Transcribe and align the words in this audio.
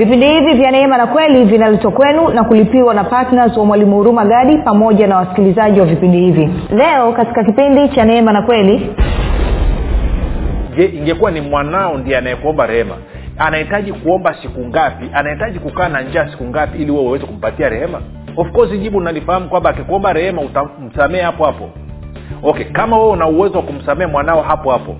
vipindi 0.00 0.26
hivi 0.28 0.54
vya 0.54 0.70
neema 0.70 0.96
na 0.96 1.06
kweli 1.06 1.44
vinaletwa 1.44 1.90
kwenu 1.90 2.28
na 2.28 2.44
kulipiwa 2.44 2.94
na 2.94 3.04
ptns 3.04 3.56
wa 3.56 3.64
mwalimu 3.64 3.96
huruma 3.96 4.24
gadi 4.24 4.58
pamoja 4.58 5.06
na 5.06 5.16
wasikilizaji 5.16 5.80
wa 5.80 5.86
vipindi 5.86 6.18
hivi. 6.18 6.50
Leo 6.76 7.12
katika 7.12 7.44
kipindi 7.44 7.88
cha 7.88 8.04
neema 8.04 8.32
na 8.32 8.42
kweli 8.42 8.90
je 10.76 10.84
ingekuwa 10.86 11.30
ni 11.30 11.40
mwanao 11.40 11.98
ndiye 11.98 12.18
anayekuomba 12.18 12.66
rehema? 12.66 12.94
Anahitaji 13.38 13.92
kuomba 13.92 14.34
siku 14.42 14.60
ngapi? 14.66 15.10
Anahitaji 15.14 15.58
kukaa 15.58 15.88
na 15.88 16.00
njaa 16.02 16.28
siku 16.30 16.44
ngapi 16.44 16.78
ili 16.82 16.90
wewe 16.90 17.04
uweze 17.04 17.26
kumpatia 17.26 17.68
rehema? 17.68 18.00
Of 18.36 18.52
course 18.52 18.70
jibu 18.80 19.00
nalifahamu 19.00 19.48
kwamba 19.48 19.70
akikuomba 19.70 20.12
rehema 20.12 20.42
utamsamehe 20.42 21.22
hapo 21.24 21.44
hapo. 21.44 21.68
Okay 22.42 22.64
kama 22.64 22.96
wewe 22.98 23.10
una 23.10 23.26
uwezo 23.26 23.56
wa 23.58 23.64
kumsamehe 23.64 24.10
mwanao 24.10 24.42
hapo 24.42 24.70
hapo 24.70 24.96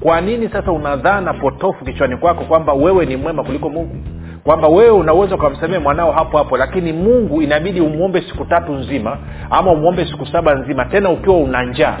kwa 0.00 0.20
nini 0.20 0.48
sasa 0.48 0.72
unadhana 0.72 1.34
potofu 1.34 1.84
kichwani 1.84 2.16
kwako 2.16 2.44
kwamba 2.44 2.72
wewe 2.72 3.06
ni 3.06 3.16
mwema 3.16 3.44
kuliko 3.44 3.68
mungu 3.70 3.96
kwamba 4.44 4.68
wewe 4.68 4.90
unaweza 4.90 5.34
ukamsamehe 5.34 5.78
mwanao 5.78 6.12
hapo 6.12 6.38
hapo 6.38 6.56
lakini 6.56 6.92
mungu 6.92 7.42
inabidi 7.42 7.80
umwombe 7.80 8.22
siku 8.22 8.44
tatu 8.44 8.72
nzima 8.72 9.18
ama 9.50 9.72
umwombe 9.72 10.06
siku 10.06 10.26
saba 10.26 10.54
nzima 10.54 10.84
tena 10.84 11.10
ukiwa 11.10 11.36
una 11.36 11.62
njaa. 11.64 11.98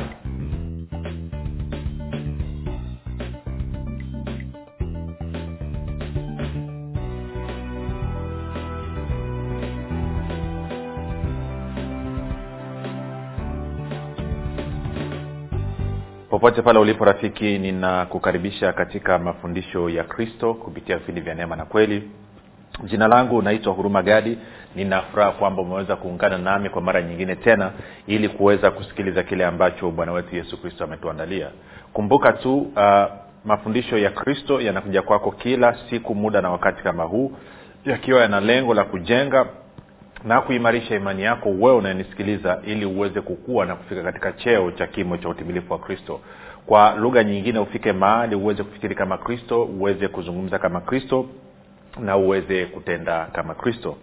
Popote 16.30 16.62
pale 16.62 16.78
ulipo 16.78 17.04
rafiki 17.04 17.58
ninakukaribisha 17.58 18.72
katika 18.72 19.18
mafundisho 19.18 19.88
ya 19.90 20.04
kristo 20.04 20.54
kupitia 20.54 20.98
vipindi 20.98 21.20
vya 21.20 21.34
neema 21.34 21.56
na 21.56 21.64
kweli 21.64 22.10
jina 22.82 23.08
langu 23.08 23.42
naitwa 23.42 23.72
huruma 23.72 24.02
gadi. 24.02 24.38
Ninafuraha 24.76 25.30
kwamba 25.30 25.62
umeweza 25.62 25.96
kuungana 25.96 26.38
nami 26.38 26.68
kwa 26.70 26.82
mara 26.82 27.02
nyingine 27.02 27.36
tena 27.36 27.70
ili 28.06 28.28
kuweza 28.28 28.70
kusikiliza 28.70 29.22
kile 29.22 29.44
ambacho 29.46 29.90
bwana 29.90 30.12
wetu 30.12 30.36
yesu 30.36 30.60
kristo 30.62 30.84
ametuandalia. 30.84 31.48
Kumbuka 31.92 32.32
tu 32.32 32.58
uh, 32.58 33.04
mafundisho 33.44 33.98
ya 33.98 34.10
kristo 34.10 34.60
yanakuja 34.60 35.02
kwako 35.02 35.30
kila 35.30 35.76
siku 35.90 36.14
muda 36.14 36.40
na 36.42 36.50
wakati 36.50 36.82
kama 36.82 37.04
huu 37.04 37.32
yakiwa 37.84 38.20
yana 38.20 38.40
lengo 38.40 38.74
la 38.74 38.84
kujenga 38.84 39.46
na 40.24 40.40
kuimarisha 40.40 40.96
imani 40.96 41.22
yako 41.22 41.48
wewe 41.48 41.76
unayenisikiliza 41.76 42.58
ili 42.66 42.84
uweze 42.86 43.20
kukua 43.20 43.66
na 43.66 43.74
kufika 43.74 44.02
katika 44.02 44.32
cheo 44.32 44.70
cha 44.70 44.86
kimo 44.86 45.16
cha 45.16 45.28
utimilifu 45.28 45.72
wa 45.72 45.78
kristo. 45.78 46.20
Kwa 46.66 46.94
lugha 46.94 47.24
nyingine 47.24 47.58
ufike 47.58 47.92
mahali 47.92 48.34
uweze 48.36 48.62
kufikiri 48.62 48.94
kama 48.94 49.18
kristo 49.18 49.62
uweze 49.64 50.08
kuzungumza 50.08 50.58
kama 50.58 50.80
kristo 50.80 51.26
na 52.00 52.16
uweze 52.16 52.66
kutenda 52.66 53.26
kama 53.32 53.54
kristo. 53.54 53.96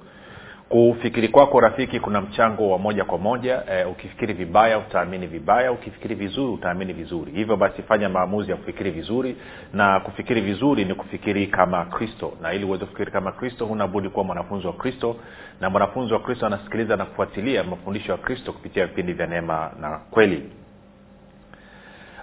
Kufikiri 0.70 1.28
kwako 1.28 1.60
rafiki 1.60 2.00
kuna 2.00 2.22
mchango 2.22 2.70
wa 2.70 2.78
moja 2.78 3.06
kwa 3.06 3.18
moja. 3.18 3.64
E, 3.72 3.86
ukifikiri 3.86 4.34
vibaya 4.34 4.78
utaamini 4.80 5.28
vibaya. 5.28 5.72
Ukifikiri 5.72 6.16
vizuri 6.16 6.52
utaamini 6.54 6.94
vizuri. 6.94 7.32
Hivyo 7.32 7.58
basi 7.58 7.82
fanya 7.82 8.10
maamuzi 8.10 8.52
ya 8.52 8.58
kufikiri 8.58 8.92
vizuri. 8.92 9.36
Na 9.74 10.00
kufikiri 10.00 10.42
vizuri 10.42 10.86
ni 10.86 10.94
kufikiri 10.96 11.48
kama 11.48 11.86
kristo. 11.86 12.34
Na 12.42 12.54
ili 12.54 12.66
uweze 12.66 12.86
kufikiri 12.86 13.12
kama 13.12 13.32
kristo 13.32 13.66
hunabudi 13.66 14.10
kuwa 14.10 14.26
mwanafunzi 14.26 14.68
wa 14.68 14.74
kristo. 14.74 15.16
Na 15.62 15.70
mwanafunzi 15.70 16.14
wa 16.14 16.20
kristo 16.20 16.46
anasikiliza 16.46 16.96
na 16.98 17.06
kufuatilia 17.06 17.64
mafundisho 17.64 18.12
ya 18.12 18.18
kristo 18.18 18.54
kupitia 18.54 18.86
vipindi 18.88 19.14
vya 19.14 19.28
neema 19.28 19.72
na 19.82 20.00
kweli 20.12 20.44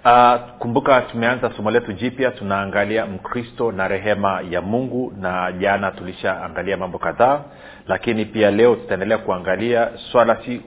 uh, 0.05 0.35
kumbuka 0.59 1.01
tumeanza 1.01 1.51
somo 1.57 1.71
letu 1.71 1.93
jipya 1.93 2.31
tunaangalia 2.31 3.05
mkristo 3.05 3.71
na 3.71 3.87
rehema 3.87 4.41
ya 4.49 4.61
mungu 4.61 5.13
na 5.21 5.51
jana 5.51 5.91
tulishaangalia 5.91 6.77
mambo 6.77 6.97
kadhaa 6.97 7.41
lakini 7.87 8.25
pia 8.25 8.51
leo 8.51 8.75
tutaendelea 8.75 9.17
kuangalia 9.17 9.89
swala 10.11 10.37
si 10.45 10.61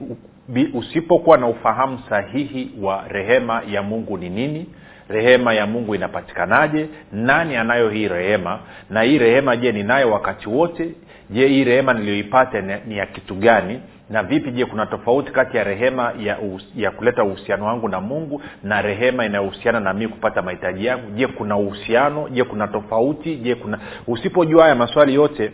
usipokuwa 0.73 1.37
na 1.37 1.47
ufahamu 1.47 1.99
sahihi 2.09 2.71
wa 2.81 3.03
rehema 3.07 3.61
ya 3.71 3.81
mungu 3.83 4.17
ni 4.17 4.29
nini 4.29 4.65
rehema 5.09 5.53
ya 5.53 5.67
mungu 5.67 5.95
inapatikanaje 5.95 6.87
nani 7.11 7.55
anayo 7.55 7.89
hii 7.89 8.07
rehema 8.07 8.59
na 8.89 9.01
hii 9.01 9.17
rehema 9.17 9.57
je 9.57 9.71
ninayo 9.71 10.11
wakati 10.11 10.49
wote 10.49 10.89
je 11.29 11.47
hii 11.47 11.63
rehema 11.63 11.93
niliyoipata 11.93 12.61
ni 12.87 12.97
ya 12.97 13.05
kitu 13.05 13.35
gani 13.35 13.79
na 14.09 14.23
vipi 14.23 14.51
je 14.51 14.65
kuna 14.65 14.85
tofauti 14.85 15.31
kati 15.31 15.57
ya 15.57 15.63
rehema 15.63 16.13
ya, 16.19 16.37
ya 16.75 16.91
kuleta 16.91 17.23
uhusiano 17.23 17.65
wangu 17.65 17.89
na 17.89 18.01
mungu 18.01 18.41
na 18.63 18.81
rehema 18.81 19.25
inayohusiana 19.25 19.79
na 19.79 19.93
mii 19.93 20.07
kupata 20.07 20.41
mahitaji 20.41 20.85
yangu? 20.85 21.11
Je 21.11 21.27
kuna 21.27 21.57
uhusiano? 21.57 22.29
Je 22.29 22.43
kuna 22.43 22.67
tofauti? 22.67 23.35
Je 23.35 23.55
kuna 23.55 23.79
usipojua 24.07 24.63
haya 24.63 24.75
maswali 24.75 25.13
yote 25.13 25.51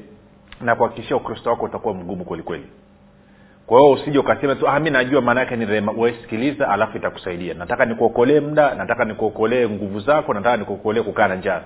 na 0.61 0.75
kuhakikishia 0.75 1.15
ukristo 1.17 1.49
wako 1.49 1.65
utakuwa 1.65 1.93
mgumu 1.93 2.25
kwelikweli 2.25 2.65
kwa 3.67 3.79
hiyo 3.79 3.91
usije 3.91 4.19
ukasema 4.19 4.55
tu 4.55 4.67
ah, 4.67 4.79
mi 4.79 4.89
najua 4.89 5.21
maana 5.21 5.39
yake 5.39 5.55
ni 5.55 5.65
rehema. 5.65 5.91
Wesikiliza 5.91 6.69
alafu 6.69 6.97
itakusaidia. 6.97 7.53
Nataka 7.53 7.85
nikuokolee 7.85 8.39
muda 8.39 8.75
nataka 8.75 9.05
nikuokolee 9.05 9.67
nguvu 9.69 9.99
zako 9.99 10.33
nataka 10.33 10.57
nikuokolee 10.57 11.01
kukaa 11.01 11.27
na 11.27 11.35
njaa 11.35 11.61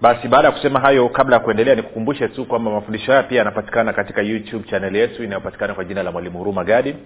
basi 0.00 0.28
baada 0.28 0.48
ya 0.48 0.52
kusema 0.52 0.80
hayo 0.80 1.08
kabla 1.08 1.36
ya 1.36 1.40
kuendelea 1.42 1.74
nikukumbushe 1.74 2.28
tu 2.28 2.44
kwamba 2.44 2.70
mafundisho 2.70 3.12
haya 3.12 3.22
pia 3.22 3.38
yanapatikana 3.38 3.92
katika 3.92 4.22
youtube 4.22 4.68
chaneli 4.70 4.98
yetu 4.98 5.24
inayopatikana 5.24 5.74
kwa 5.74 5.84
jina 5.84 6.02
la 6.02 6.12
mwalimu 6.12 6.38
huruma 6.38 6.64
gadi. 6.64 6.96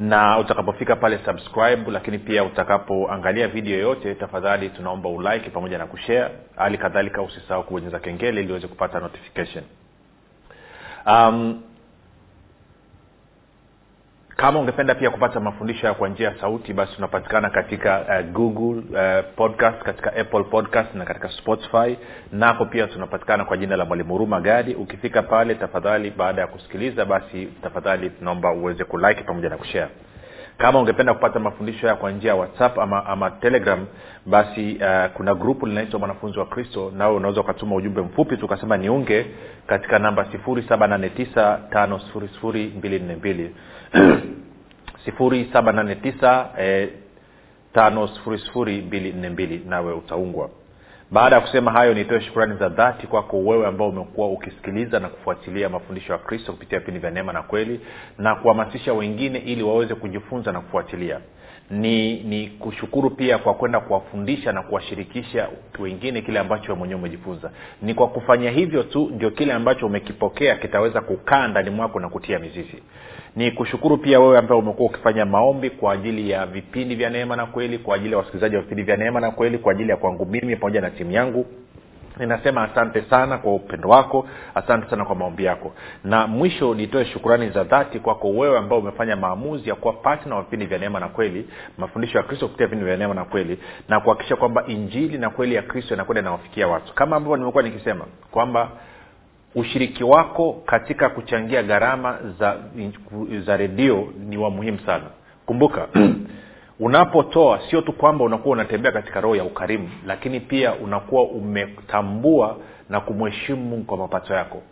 Na 0.00 0.38
utakapofika 0.38 0.96
pale 0.96 1.18
subscribe 1.24 1.90
lakini 1.90 2.18
pia 2.18 2.44
utakapoangalia 2.44 3.48
video 3.48 3.72
yoyote 3.74 4.14
tafadhali 4.14 4.68
tunaomba 4.68 5.08
ulike 5.08 5.50
pamoja 5.50 5.78
na 5.78 5.86
kushare. 5.86 6.30
Hali 6.56 6.78
kadhalika 6.78 7.22
usisahau 7.22 7.62
kubonyeza 7.64 7.98
kengele 7.98 8.40
ili 8.40 8.50
uweze 8.52 8.66
kupata 8.68 9.00
notification. 9.00 9.64
Um, 11.06 11.62
kama 14.40 14.60
ungependa 14.60 14.94
pia 14.94 15.10
kupata 15.10 15.40
mafundisho 15.40 15.86
ya 15.86 15.94
kwa 15.94 16.08
njia 16.08 16.28
ya 16.28 16.40
sauti 16.40 16.72
basi 16.72 16.94
tunapatikana 16.94 17.50
katika 17.50 18.00
uh, 18.00 18.32
google 18.32 18.82
uh, 18.98 19.24
podcast 19.36 19.82
katika 19.82 20.16
apple 20.16 20.44
podcast 20.44 20.94
na 20.94 21.04
katika 21.04 21.28
spotify. 21.28 21.96
Nako 22.32 22.64
pia 22.64 22.86
tunapatikana 22.86 23.44
kwa 23.44 23.56
jina 23.56 23.76
la 23.76 23.84
mwalimu 23.84 24.12
huruma 24.12 24.40
gadi. 24.40 24.74
Ukifika 24.74 25.22
pale 25.22 25.54
tafadhali 25.54 26.10
baada 26.10 26.40
ya 26.40 26.46
kusikiliza 26.46 27.04
basi 27.04 27.48
tafadhali 27.62 28.10
tunaomba 28.10 28.52
uweze 28.52 28.84
kulike 28.84 29.22
pamoja 29.22 29.48
na 29.48 29.56
kushare 29.56 29.88
kama 30.60 30.78
ungependa 30.78 31.14
kupata 31.14 31.38
mafundisho 31.38 31.80
haya 31.80 31.94
kwa 31.94 32.10
njia 32.10 32.30
ya 32.30 32.36
whatsapp 32.36 32.78
ama, 32.78 33.06
ama 33.06 33.30
telegram 33.30 33.86
basi 34.26 34.74
uh, 34.80 35.12
kuna 35.14 35.34
grupu 35.34 35.66
linaitwa 35.66 35.98
mwanafunzi 35.98 36.38
wa 36.38 36.46
kristo 36.46 36.92
nawe 36.96 37.16
unaweza 37.16 37.40
ukatuma 37.40 37.74
ujumbe 37.76 38.00
mfupi 38.00 38.36
tukasema 38.36 38.76
niunge 38.76 39.26
katika 39.66 39.98
namba 39.98 40.32
sifuri 40.32 40.62
saba 40.68 40.86
nane 40.86 41.08
tisa 41.08 41.60
tano 41.70 41.98
sifuri 41.98 42.28
sifuri 42.28 42.72
mbili 42.78 42.98
nne 42.98 43.16
mbili. 43.16 43.56
sifuri 45.04 45.50
saba 45.52 45.72
nane 45.72 45.94
tisa 45.94 46.48
tano 47.72 48.08
sifuri 48.08 48.38
sifuri 48.38 48.82
mbili 48.82 49.12
nne 49.12 49.28
mbili. 49.30 49.62
Nawe 49.68 49.92
utaungwa 49.92 50.50
baada 51.10 51.36
ya 51.36 51.42
kusema 51.42 51.70
hayo 51.72 51.94
nitoe 51.94 52.20
shukurani 52.20 52.56
za 52.58 52.68
dhati 52.68 53.06
kwako 53.06 53.38
wewe 53.38 53.66
ambao 53.66 53.88
umekuwa 53.88 54.28
ukisikiliza 54.28 55.00
na 55.00 55.08
kufuatilia 55.08 55.68
mafundisho 55.68 56.12
ya 56.12 56.18
kristo 56.18 56.52
kupitia 56.52 56.78
vipindi 56.78 57.00
vya 57.00 57.10
neema 57.10 57.32
na 57.32 57.42
kweli 57.42 57.80
na 58.18 58.34
kuhamasisha 58.34 58.92
wengine 58.92 59.38
ili 59.38 59.62
waweze 59.62 59.94
kujifunza 59.94 60.52
na 60.52 60.60
kufuatilia. 60.60 61.20
Ni 61.70 62.20
ni 62.22 62.46
kushukuru 62.48 63.10
pia 63.10 63.38
kwa 63.38 63.54
kwenda 63.54 63.80
kuwafundisha 63.80 64.52
na 64.52 64.62
kuwashirikisha 64.62 65.48
wengine 65.78 66.22
kile 66.22 66.38
ambacho 66.38 66.76
mwenyewe 66.76 67.00
umejifunza. 67.00 67.50
Ni 67.82 67.94
kwa 67.94 68.08
kufanya 68.08 68.50
hivyo 68.50 68.82
tu 68.82 69.10
ndio 69.14 69.30
kile 69.30 69.52
ambacho 69.52 69.86
umekipokea 69.86 70.56
kitaweza 70.56 71.00
kukaa 71.00 71.48
ndani 71.48 71.70
mwako 71.70 72.00
na 72.00 72.08
kutia 72.08 72.38
mizizi 72.38 72.82
ni 73.36 73.50
kushukuru 73.50 73.96
pia 73.98 74.20
wewe 74.20 74.38
ambaye 74.38 74.60
umekuwa 74.60 74.90
ukifanya 74.90 75.24
maombi 75.24 75.70
kwa 75.70 75.92
ajili 75.92 76.30
ya 76.30 76.46
vipindi 76.46 76.94
vya 76.94 77.10
neema 77.10 77.36
na 77.36 77.46
kweli 77.46 77.78
kwa 77.78 77.96
ajili 77.96 78.12
ya 78.12 78.18
wasikilizaji 78.18 78.56
wa 78.56 78.62
vipindi 78.62 78.82
vya 78.82 78.96
neema 78.96 79.20
na 79.20 79.30
kweli 79.30 79.58
kwa 79.58 79.72
ajili 79.72 79.90
ya 79.90 79.96
kwangu 79.96 80.26
mimi 80.26 80.56
pamoja 80.56 80.80
na 80.80 80.90
timu 80.90 81.10
yangu. 81.12 81.46
Ninasema 82.18 82.62
asante 82.62 83.02
sana 83.02 83.38
kwa 83.38 83.54
upendo 83.54 83.88
wako 83.88 84.26
asante 84.54 84.90
sana 84.90 85.04
kwa 85.04 85.14
maombi 85.14 85.44
yako. 85.44 85.72
Na 86.04 86.26
mwisho 86.26 86.74
nitoe 86.74 87.04
shukurani 87.04 87.50
za 87.50 87.64
dhati 87.64 87.98
kwako 87.98 88.30
wewe 88.30 88.58
ambao 88.58 88.78
umefanya 88.78 89.16
maamuzi 89.16 89.68
ya 89.68 89.74
kuwa 89.74 89.92
patna 89.94 90.36
wa 90.36 90.42
vipindi 90.42 90.66
vya 90.66 90.78
neema 90.78 91.00
na 91.00 91.08
kweli 91.08 91.48
mafundisho 91.78 92.18
ya 92.18 92.24
kristo 92.24 92.46
kupitia 92.46 92.66
vipindi 92.66 92.84
vya 92.84 92.96
neema 92.96 93.14
na 93.14 93.24
kweli 93.24 93.58
na 93.88 94.00
kuhakikisha 94.00 94.36
kwamba 94.36 94.64
injili 94.66 95.18
na 95.18 95.30
kweli 95.30 95.54
ya 95.54 95.62
kristo 95.62 95.94
inakwenda 95.94 96.20
inawafikia 96.20 96.68
watu. 96.68 96.94
Kama 96.94 97.16
ambavyo 97.16 97.36
nimekuwa 97.36 97.62
nikisema 97.62 98.04
kwamba 98.30 98.70
ushiriki 99.54 100.04
wako 100.04 100.62
katika 100.66 101.08
kuchangia 101.08 101.62
gharama 101.62 102.18
za 102.38 102.56
za 103.46 103.56
redio 103.56 104.08
ni 104.28 104.36
wa 104.36 104.50
muhimu 104.50 104.78
sana. 104.78 105.04
Kumbuka 105.46 105.88
unapotoa 106.80 107.60
sio 107.70 107.80
tu 107.80 107.92
kwamba 107.92 108.24
unakuwa 108.24 108.52
unatembea 108.52 108.92
katika 108.92 109.20
roho 109.20 109.36
ya 109.36 109.44
ukarimu 109.44 109.90
lakini 110.06 110.40
pia 110.40 110.74
unakuwa 110.74 111.22
umetambua 111.22 112.56
na 112.88 113.00
kumheshimu 113.00 113.64
mungu 113.64 113.84
kwa 113.84 113.96
mapato 113.98 114.34
yako. 114.34 114.62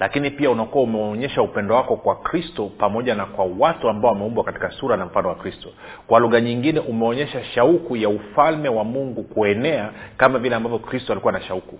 Lakini 0.00 0.30
pia 0.30 0.50
unakuwa 0.50 0.84
umeonyesha 0.84 1.42
upendo 1.42 1.74
wako 1.74 1.96
kwa 1.96 2.16
kristo 2.16 2.70
pamoja 2.78 3.14
na 3.14 3.26
kwa 3.26 3.44
watu 3.58 3.88
ambao 3.88 4.10
wameumbwa 4.12 4.44
katika 4.44 4.70
sura 4.70 4.96
na 4.96 5.06
mfano 5.06 5.28
wa 5.28 5.34
kristo. 5.34 5.68
Kwa 6.06 6.20
lugha 6.20 6.40
nyingine 6.40 6.80
umeonyesha 6.80 7.44
shauku 7.44 7.96
ya 7.96 8.08
ufalme 8.08 8.68
wa 8.68 8.84
mungu 8.84 9.22
kuenea 9.22 9.90
kama 10.16 10.38
vile 10.38 10.54
ambavyo 10.56 10.78
kristo 10.78 11.12
alikuwa 11.12 11.32
na 11.32 11.40
shauku 11.40 11.78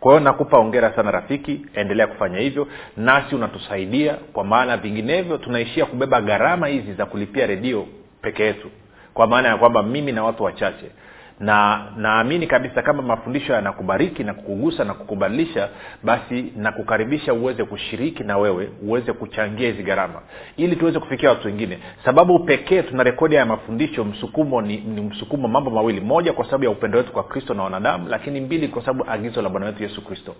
kwa 0.00 0.12
hiyo 0.12 0.24
nakupa 0.24 0.58
ongera 0.58 0.92
sana 0.92 1.10
rafiki 1.10 1.66
endelea 1.74 2.06
kufanya 2.06 2.38
hivyo 2.38 2.68
nasi 2.96 3.34
unatusaidia 3.34 4.14
kwa 4.14 4.44
maana 4.44 4.76
vinginevyo 4.76 5.38
tunaishia 5.38 5.86
kubeba 5.86 6.20
gharama 6.20 6.66
hizi 6.66 6.92
za 6.94 7.06
kulipia 7.06 7.46
redio 7.46 7.86
peke 8.22 8.44
yetu 8.44 8.70
kwa 9.14 9.26
maana 9.26 9.48
ya 9.48 9.56
kwamba 9.56 9.82
mimi 9.82 10.12
na 10.12 10.24
watu 10.24 10.44
wachache 10.44 10.90
na 11.40 11.86
naamini 11.96 12.46
kabisa 12.46 12.82
kama 12.82 13.02
mafundisho 13.02 13.52
yanakubariki 13.52 14.24
na 14.24 14.34
kukugusa 14.34 14.84
na 14.84 14.94
kukubadilisha 14.94 15.68
basi 16.02 16.52
nakukaribisha 16.56 17.34
uweze 17.34 17.64
kushiriki 17.64 18.24
na 18.24 18.38
wewe 18.38 18.70
uweze 18.82 19.12
kuchangia 19.12 19.68
hizi 19.70 19.82
gharama 19.82 20.20
ili 20.56 20.76
tuweze 20.76 20.98
kufikia 20.98 21.28
watu 21.28 21.46
wengine. 21.46 21.78
Sababu 22.04 22.38
pekee 22.38 22.82
tuna 22.82 23.02
rekodi 23.02 23.34
ya 23.34 23.46
mafundisho 23.46 24.04
msukumo 24.04 24.62
ni, 24.62 24.76
ni 24.76 25.00
msukumo 25.00 25.48
mambo 25.48 25.70
mawili. 25.70 26.00
Moja 26.00 26.32
kwa 26.32 26.44
sababu 26.44 26.64
ya 26.64 26.70
upendo 26.70 26.98
wetu 26.98 27.12
kwa 27.12 27.24
kristo 27.24 27.54
na 27.54 27.62
wanadamu 27.62 28.08
lakini 28.08 28.40
mbili 28.40 28.68
kwa 28.68 28.82
sababu 28.84 29.10
agizo 29.10 29.42
la 29.42 29.48
bwana 29.48 29.66
wetu 29.66 29.82
yesu 29.82 30.04
kristo. 30.04 30.34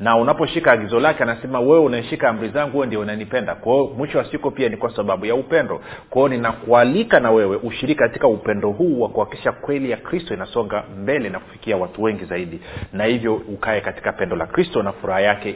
Na 0.00 0.16
unaposhika 0.16 0.72
agizo 0.72 1.00
lake 1.00 1.22
anasema 1.22 1.60
wewe 1.60 1.78
unaeshika 1.78 2.28
amri 2.28 2.48
zangu 2.48 2.76
wewe 2.76 2.86
ndio 2.86 3.00
unanipenda. 3.00 3.54
Kwao 3.54 3.86
mwisho 3.96 4.18
wa 4.18 4.24
siku 4.24 4.50
pia 4.50 4.68
ni 4.68 4.76
kwa 4.76 4.96
sababu 4.96 5.26
ya 5.26 5.34
upendo. 5.34 5.80
Kwao 6.10 6.28
ninakualika 6.28 7.20
na 7.20 7.30
wewe 7.30 7.56
ushiriki 7.56 7.98
katika 8.00 8.28
upendo 8.28 8.70
huu 8.70 9.00
wa 9.00 9.08
kuhakikisha 9.08 9.52
kweli 9.52 9.90
ya 9.90 9.96
kristo 9.96 10.35
inasonga 10.36 10.84
mbele 11.02 11.28
na 11.28 11.40
kufikia 11.40 11.76
watu 11.76 12.02
wengi 12.02 12.24
zaidi. 12.24 12.60
Na 12.92 13.04
hivyo 13.04 13.34
ukae 13.34 13.80
katika 13.80 14.12
pendo 14.12 14.36
la 14.36 14.46
kristo 14.46 14.82
na 14.82 14.92
furaha 14.92 15.20
yake 15.20 15.54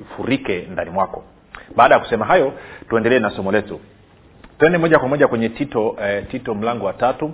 ifurike 0.00 0.66
ndani 0.72 0.90
mwako. 0.90 1.24
Baada 1.76 1.94
ya 1.94 2.00
kusema 2.00 2.24
hayo 2.24 2.52
tuendelee 2.88 3.18
na 3.18 3.30
somo 3.30 3.52
letu. 3.52 3.80
Twende 4.58 4.78
moja 4.78 4.98
kwa 4.98 5.08
moja 5.08 5.28
kwenye 5.28 5.48
tito 5.48 5.96
eh, 6.02 6.24
tito 6.30 6.54
mlango 6.54 6.86
wa 6.86 6.92
tatu. 6.92 7.32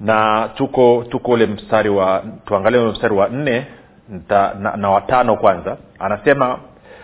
Na 0.00 0.48
tuko 0.54 1.04
tuko 1.10 1.32
ule 1.32 1.46
mstari 1.46 1.88
wa 1.88 2.22
tuangalie 2.46 2.80
ule 2.80 2.90
mstari 2.92 3.14
wa 3.14 3.28
nne 3.28 3.66
na, 4.28 4.54
na, 4.54 4.76
na 4.76 4.90
watano 4.90 5.36
kwanza. 5.36 5.76
Anasema 5.98 6.58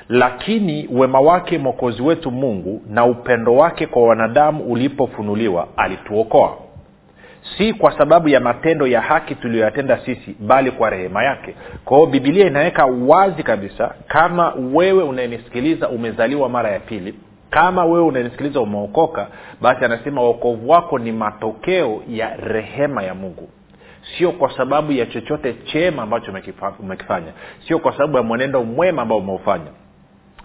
lakini 0.08 0.88
wema 0.92 1.20
wake 1.20 1.58
mwokozi 1.58 2.02
wetu 2.02 2.30
mungu 2.30 2.82
na 2.88 3.04
upendo 3.04 3.54
wake 3.56 3.86
kwa 3.86 4.02
wanadamu 4.06 4.64
ulipofunuliwa 4.64 5.68
alituokoa 5.76 6.56
si 7.58 7.72
kwa 7.72 7.98
sababu 7.98 8.28
ya 8.28 8.40
matendo 8.40 8.86
ya 8.86 9.00
haki 9.00 9.34
tuliyoyatenda 9.34 9.98
sisi 9.98 10.36
bali 10.40 10.70
kwa 10.70 10.90
rehema 10.90 11.24
yake. 11.24 11.54
Kwa 11.84 11.96
hiyo 11.96 12.10
bibilia 12.10 12.46
inaweka 12.46 12.86
wazi 12.86 13.42
kabisa 13.42 13.94
kama 14.08 14.52
wewe 14.72 15.02
unayenisikiliza 15.02 15.88
umezaliwa 15.88 16.48
mara 16.48 16.70
ya 16.70 16.80
pili 16.80 17.14
kama 17.50 17.84
wewe 17.84 18.04
unanisikiliza 18.04 18.60
umeokoka 18.60 19.26
basi 19.60 19.84
anasema 19.84 20.22
uokovu 20.22 20.68
wako 20.70 20.98
ni 20.98 21.12
matokeo 21.12 22.02
ya 22.08 22.36
rehema 22.36 23.02
ya 23.02 23.14
mungu. 23.14 23.48
Sio 24.18 24.32
kwa 24.32 24.56
sababu 24.56 24.92
ya 24.92 25.06
chochote 25.06 25.54
chema 25.64 26.02
ambacho 26.02 26.32
umekifanya. 26.80 27.32
Sio 27.68 27.78
kwa 27.78 27.92
sababu 27.92 28.16
ya 28.16 28.22
mwenendo 28.22 28.64
mwema 28.64 29.02
ambao 29.02 29.18
umeufanya 29.18 29.70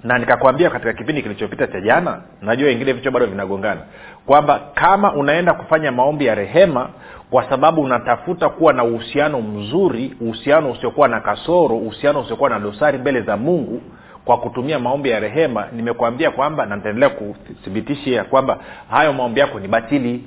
na 0.03 0.17
nikakwambia 0.17 0.69
katika 0.69 0.93
kipindi 0.93 1.21
kilichopita 1.21 1.67
cha 1.67 1.81
jana 1.81 2.21
najua 2.41 2.67
wengine 2.67 2.93
vichwa 2.93 3.11
bado 3.11 3.25
vinagongana 3.25 3.81
kwamba 4.25 4.59
kama 4.73 5.13
unaenda 5.13 5.53
kufanya 5.53 5.91
maombi 5.91 6.25
ya 6.25 6.35
rehema 6.35 6.89
kwa 7.31 7.49
sababu 7.49 7.81
unatafuta 7.81 8.49
kuwa 8.49 8.73
na 8.73 8.83
uhusiano 8.83 9.41
mzuri 9.41 10.15
uhusiano 10.21 10.71
usiokuwa 10.71 11.07
na 11.07 11.19
kasoro 11.19 11.77
uhusiano 11.77 12.19
usiokuwa 12.19 12.49
na 12.49 12.59
dosari 12.59 12.97
mbele 12.97 13.21
za 13.21 13.37
mungu 13.37 13.81
kwa 14.25 14.37
kutumia 14.37 14.79
maombi 14.79 15.09
ya 15.09 15.19
rehema 15.19 15.67
nimekwambia 15.71 16.31
kwamba 16.31 16.65
na 16.65 16.75
nitaendelea 16.75 17.09
kuthibitishia 17.09 18.23
kwamba 18.23 18.57
hayo 18.89 19.13
maombi 19.13 19.39
yako 19.39 19.59
ni 19.59 19.67
batili 19.67 20.23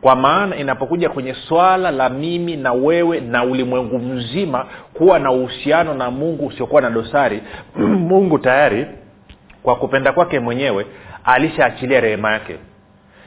kwa 0.00 0.16
maana 0.16 0.56
inapokuja 0.56 1.08
kwenye 1.08 1.34
swala 1.34 1.90
la 1.90 2.08
mimi 2.08 2.56
na 2.56 2.72
wewe 2.72 3.20
na 3.20 3.44
ulimwengu 3.44 3.98
mzima 3.98 4.66
kuwa 4.94 5.18
na 5.18 5.32
uhusiano 5.32 5.94
na 5.94 6.10
mungu 6.10 6.46
usiokuwa 6.46 6.82
na 6.82 6.90
dosari 6.90 7.42
mungu 8.08 8.38
tayari 8.38 8.86
kwa 9.62 9.76
kupenda 9.76 10.12
kwake 10.12 10.40
mwenyewe 10.40 10.86
alishaachilia 11.24 12.00
rehema 12.00 12.32
yake. 12.32 12.56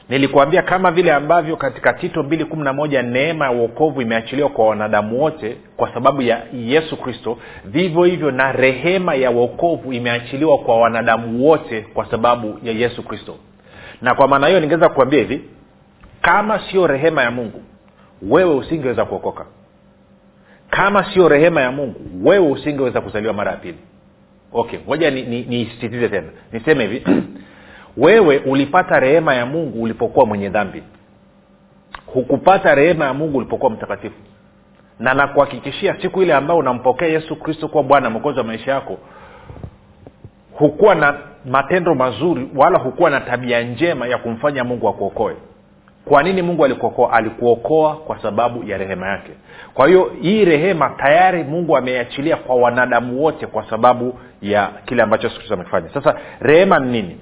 Nilikuambia 0.08 0.62
kama 0.62 0.90
vile 0.90 1.12
ambavyo 1.12 1.56
katika 1.56 1.92
tito 1.92 2.22
mbili 2.22 2.44
kumi 2.44 2.62
na 2.64 2.72
moja 2.72 3.02
neema 3.02 3.44
ya 3.44 3.50
uokovu 3.50 4.02
imeachiliwa 4.02 4.48
kwa 4.48 4.66
wanadamu 4.68 5.20
wote 5.22 5.56
kwa 5.76 5.94
sababu 5.94 6.22
ya 6.22 6.42
yesu 6.52 6.96
kristo 6.96 7.38
vivyo 7.64 8.04
hivyo 8.04 8.30
na 8.30 8.52
rehema 8.52 9.14
ya 9.14 9.30
uokovu 9.30 9.92
imeachiliwa 9.92 10.58
kwa 10.58 10.80
wanadamu 10.80 11.46
wote 11.46 11.80
kwa 11.94 12.10
sababu 12.10 12.58
ya 12.62 12.72
yesu 12.72 13.02
kristo. 13.02 13.36
Na 14.02 14.14
kwa 14.14 14.28
maana 14.28 14.46
hiyo 14.46 14.60
ningeweza 14.60 14.88
kukuambia 14.88 15.18
hivi 15.18 15.40
kama 16.20 16.60
sio 16.70 16.86
rehema 16.86 17.22
ya 17.22 17.30
mungu 17.30 17.62
wewe 18.22 18.54
usingeweza 18.54 19.04
kuokoka. 19.04 19.46
Kama 20.70 21.14
sio 21.14 21.28
rehema 21.28 21.60
ya 21.60 21.72
mungu 21.72 22.00
wewe 22.28 22.50
usingeweza 22.50 23.00
kuzaliwa 23.00 23.32
mara 23.32 23.50
ya 23.50 23.56
pili. 23.56 23.78
Okay 24.52 24.78
ngoja 24.78 25.10
nisisitize 25.10 25.96
ni, 25.96 26.00
ni, 26.00 26.02
ni 26.02 26.08
tena. 26.08 26.28
Niseme 26.52 26.86
hivi 26.86 27.04
wewe 27.96 28.38
ulipata 28.38 29.00
rehema 29.00 29.34
ya 29.34 29.46
mungu 29.46 29.82
ulipokuwa 29.82 30.26
mwenye 30.26 30.48
dhambi. 30.48 30.82
Hukupata 32.06 32.74
rehema 32.74 33.04
ya 33.04 33.14
mungu 33.14 33.38
ulipokuwa 33.38 33.70
mtakatifu. 33.70 34.16
Na 34.98 35.14
nakuhakikishia 35.14 35.96
siku 36.02 36.22
ile 36.22 36.34
ambayo 36.34 36.60
unampokea 36.60 37.08
yesu 37.08 37.36
kristo 37.36 37.68
kuwa 37.68 37.82
bwana 37.82 38.10
mwokozi 38.10 38.38
wa 38.38 38.44
maisha 38.44 38.70
yako 38.70 38.98
hukuwa 40.52 40.94
na 40.94 41.18
matendo 41.44 41.94
mazuri 41.94 42.48
wala 42.56 42.78
hukuwa 42.78 43.10
na 43.10 43.20
tabia 43.20 43.62
njema 43.62 44.06
ya 44.06 44.18
kumfanya 44.18 44.64
mungu 44.64 44.88
akuokoe 44.88 45.36
kwa 46.04 46.22
nini 46.22 46.42
mungu 46.42 46.64
alikuokoa? 46.64 47.12
Alikuokoa 47.12 47.96
kwa 47.96 48.22
sababu 48.22 48.64
ya 48.68 48.78
rehema 48.78 49.06
yake. 49.08 49.30
Kwa 49.74 49.88
hiyo 49.88 50.12
hii 50.22 50.44
rehema 50.44 50.90
tayari 50.90 51.44
mungu 51.44 51.76
ameiachilia 51.76 52.36
kwa 52.36 52.56
wanadamu 52.56 53.22
wote 53.22 53.46
kwa 53.46 53.70
sababu 53.70 54.18
ya 54.42 54.70
kile 54.84 55.02
ambacho 55.02 55.26
yesu 55.26 55.36
kristo 55.38 55.54
amekifanya. 55.54 55.88
Sasa 55.94 56.14
rehema 56.40 56.78
ni 56.78 56.90
nini? 57.02 57.16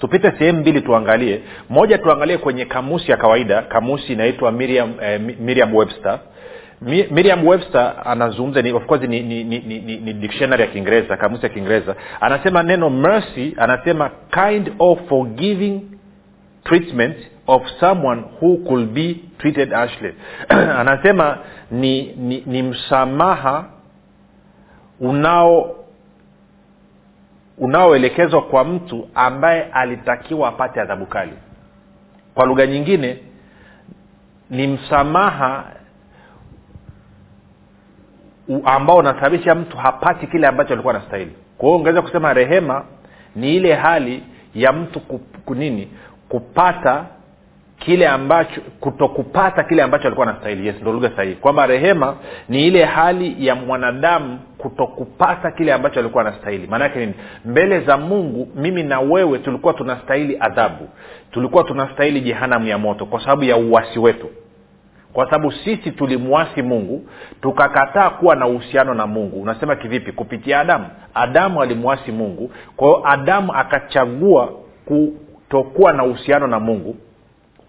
Tupite 0.00 0.32
sehemu 0.38 0.60
mbili 0.60 0.80
tuangalie. 0.80 1.40
Moja 1.70 1.98
tuangalie 1.98 2.38
kwenye 2.38 2.64
kamusi 2.64 3.10
ya 3.10 3.16
kawaida. 3.16 3.62
Kamusi 3.62 4.12
inaitwa 4.12 4.52
miriam, 4.52 4.92
eh, 5.02 5.20
miriam 5.20 5.74
webster. 5.74 6.18
Miriam 7.10 7.46
webster 7.46 7.94
anazungumza 8.04 8.62
ni, 8.62 8.72
of 8.72 8.86
course 8.86 9.02
ni, 9.02 9.20
ni, 9.22 9.44
ni, 9.44 9.58
ni, 9.58 9.96
ni 9.96 10.12
dictionary 10.12 10.62
ya 10.62 10.68
kiingereza 10.68 11.16
kamusi 11.16 11.42
ya 11.42 11.48
kiingereza. 11.48 11.94
Anasema 12.20 12.62
neno 12.62 12.90
mercy 12.90 13.54
anasema 13.56 14.10
kind 14.30 14.72
of 14.78 14.98
forgiving 15.08 15.80
treatment 16.68 17.16
of 17.46 17.62
someone 17.80 18.22
who 18.40 18.56
could 18.68 18.94
be 18.94 19.14
treated 19.38 19.72
ashly 19.72 20.14
anasema 20.78 21.38
ni, 21.70 22.02
ni, 22.12 22.42
ni 22.46 22.62
msamaha 22.62 23.64
unao 25.00 25.76
unaoelekezwa 27.58 28.42
kwa 28.42 28.64
mtu 28.64 29.08
ambaye 29.14 29.62
alitakiwa 29.62 30.48
apate 30.48 30.80
adhabu 30.80 31.06
kali. 31.06 31.32
Kwa 32.34 32.46
lugha 32.46 32.66
nyingine 32.66 33.18
ni 34.50 34.66
msamaha 34.66 35.64
ambao 38.64 38.96
unasababisha 38.96 39.54
mtu 39.54 39.76
hapati 39.76 40.26
kile 40.26 40.46
ambacho 40.46 40.72
alikuwa 40.72 40.94
anastahili. 40.94 41.32
Kwa 41.58 41.66
hiyo 41.68 41.78
ungeweza 41.78 42.02
kusema 42.02 42.34
rehema 42.34 42.84
ni 43.36 43.56
ile 43.56 43.74
hali 43.74 44.22
ya 44.54 44.72
mtu 44.72 45.00
kunini 45.44 45.90
kupata 46.28 47.04
kile 47.78 48.08
ambacho 48.08 48.60
kutokupata 48.80 49.64
kile 49.64 49.82
ambacho 49.82 50.06
alikuwa 50.06 50.28
anastahili. 50.28 50.66
Yes 50.66 50.76
ndo 50.82 50.92
lugha 50.92 51.10
sahihi. 51.16 51.34
Kwamba 51.34 51.66
rehema 51.66 52.16
ni 52.48 52.66
ile 52.66 52.84
hali 52.84 53.46
ya 53.46 53.54
mwanadamu 53.54 54.38
kutokupata 54.58 55.50
kile 55.50 55.72
ambacho 55.72 56.00
alikuwa 56.00 56.26
anastahili. 56.26 56.66
Maanaake 56.66 56.98
nini? 56.98 57.14
Mbele 57.44 57.80
za 57.80 57.96
mungu 57.96 58.48
mimi 58.54 58.82
na 58.82 59.00
wewe 59.00 59.38
tulikuwa 59.38 59.72
tunastahili 59.74 60.36
adhabu. 60.40 60.88
Tulikuwa 61.30 61.64
tunastahili 61.64 62.20
jehanamu 62.20 62.66
ya 62.66 62.78
moto 62.78 63.06
kwa 63.06 63.20
sababu 63.20 63.44
ya 63.44 63.56
uwasi 63.56 63.98
wetu. 63.98 64.26
Kwa 65.12 65.24
sababu 65.24 65.52
sisi 65.52 65.90
tulimwasi 65.90 66.62
mungu 66.62 67.06
tukakataa 67.42 68.10
kuwa 68.10 68.36
na 68.36 68.46
uhusiano 68.46 68.94
na 68.94 69.06
mungu. 69.06 69.42
Unasema 69.42 69.76
kivipi? 69.76 70.12
Kupitia 70.12 70.60
adamu. 70.60 70.86
Adamu 71.14 71.62
alimwasi 71.62 72.12
mungu. 72.12 72.50
Kwa 72.76 72.88
hiyo 72.88 73.02
adamu 73.08 73.52
akachagua 73.54 74.52
kutokuwa 75.48 75.92
na 75.92 76.04
uhusiano 76.04 76.46
na 76.46 76.60
mungu 76.60 76.96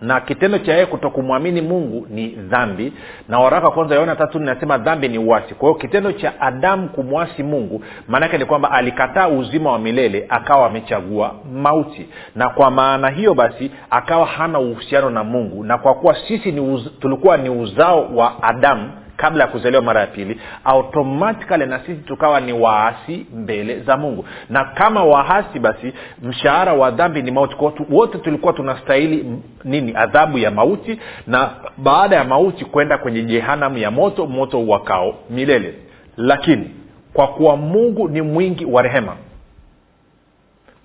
na 0.02 0.20
kitendo 0.22 0.58
cha 0.60 0.74
yeye 0.74 0.86
kutokumwamini 0.86 1.62
mungu 1.62 2.08
ni 2.10 2.28
dhambi 2.28 2.94
na 3.30 3.40
waraka 3.40 3.72
kwanza 3.72 3.96
yaona 3.96 4.16
tatu 4.16 4.40
nasema 4.40 4.78
dhambi 4.78 5.08
ni 5.08 5.18
uwasi 5.18 5.54
kwa 5.56 5.70
hiyo 5.70 5.80
kitendo 5.80 6.12
cha 6.12 6.42
adamu 6.42 6.90
kumwasi 6.90 7.44
mungu 7.44 7.84
maanaake 8.08 8.38
ni 8.38 8.46
kwamba 8.46 8.72
alikataa 8.72 9.28
uzima 9.28 9.72
wa 9.72 9.80
milele 9.80 10.26
akawa 10.30 10.66
amechagua 10.68 11.36
mauti. 11.54 12.08
Na 12.36 12.50
kwa 12.50 12.72
maana 12.72 13.10
hiyo 13.10 13.34
basi 13.34 13.72
akawa 13.90 14.26
hana 14.26 14.60
uhusiano 14.60 15.10
na 15.10 15.24
mungu 15.24 15.64
na 15.64 15.78
kwa 15.78 15.94
kuwa 15.94 16.16
sisi 16.28 16.52
ni 16.52 16.60
uz, 16.60 16.82
tulikuwa 17.00 17.38
ni 17.38 17.50
uzao 17.50 18.10
wa 18.16 18.44
adamu 18.44 18.92
kabla 19.18 19.44
ya 19.44 19.50
kuzaliwa 19.50 19.82
mara 19.82 20.02
ya 20.02 20.08
pili 20.08 20.40
automatikali 20.64 21.66
na 21.66 21.80
sisi 21.80 21.96
tukawa 22.02 22.40
ni 22.40 22.54
waasi 22.54 23.26
mbele 23.36 23.80
za 23.80 23.98
mungu. 23.98 24.26
Na 24.50 24.64
kama 24.66 25.04
waasi 25.04 25.60
basi 25.60 25.94
mshahara 26.24 26.74
wa 26.74 26.92
dhambi 26.92 27.22
ni 27.22 27.32
mauti. 27.32 27.56
Kwa 27.56 27.74
wote 27.90 28.18
tulikuwa 28.18 28.54
tunastahili 28.54 29.26
nini? 29.64 29.94
Adhabu 29.96 30.38
ya 30.38 30.52
mauti. 30.52 31.00
Na 31.28 31.50
baada 31.78 32.16
ya 32.16 32.24
mauti 32.24 32.66
kwenda 32.66 32.98
kwenye 32.98 33.22
jehanamu 33.24 33.78
ya 33.78 33.92
moto 33.92 34.26
moto 34.28 34.68
wakao 34.68 35.16
milele. 35.30 35.74
Lakini 36.18 36.72
kwa 37.14 37.28
kuwa 37.28 37.58
mungu 37.58 38.10
ni 38.10 38.22
mwingi 38.22 38.66
wa 38.66 38.82
rehema 38.82 39.16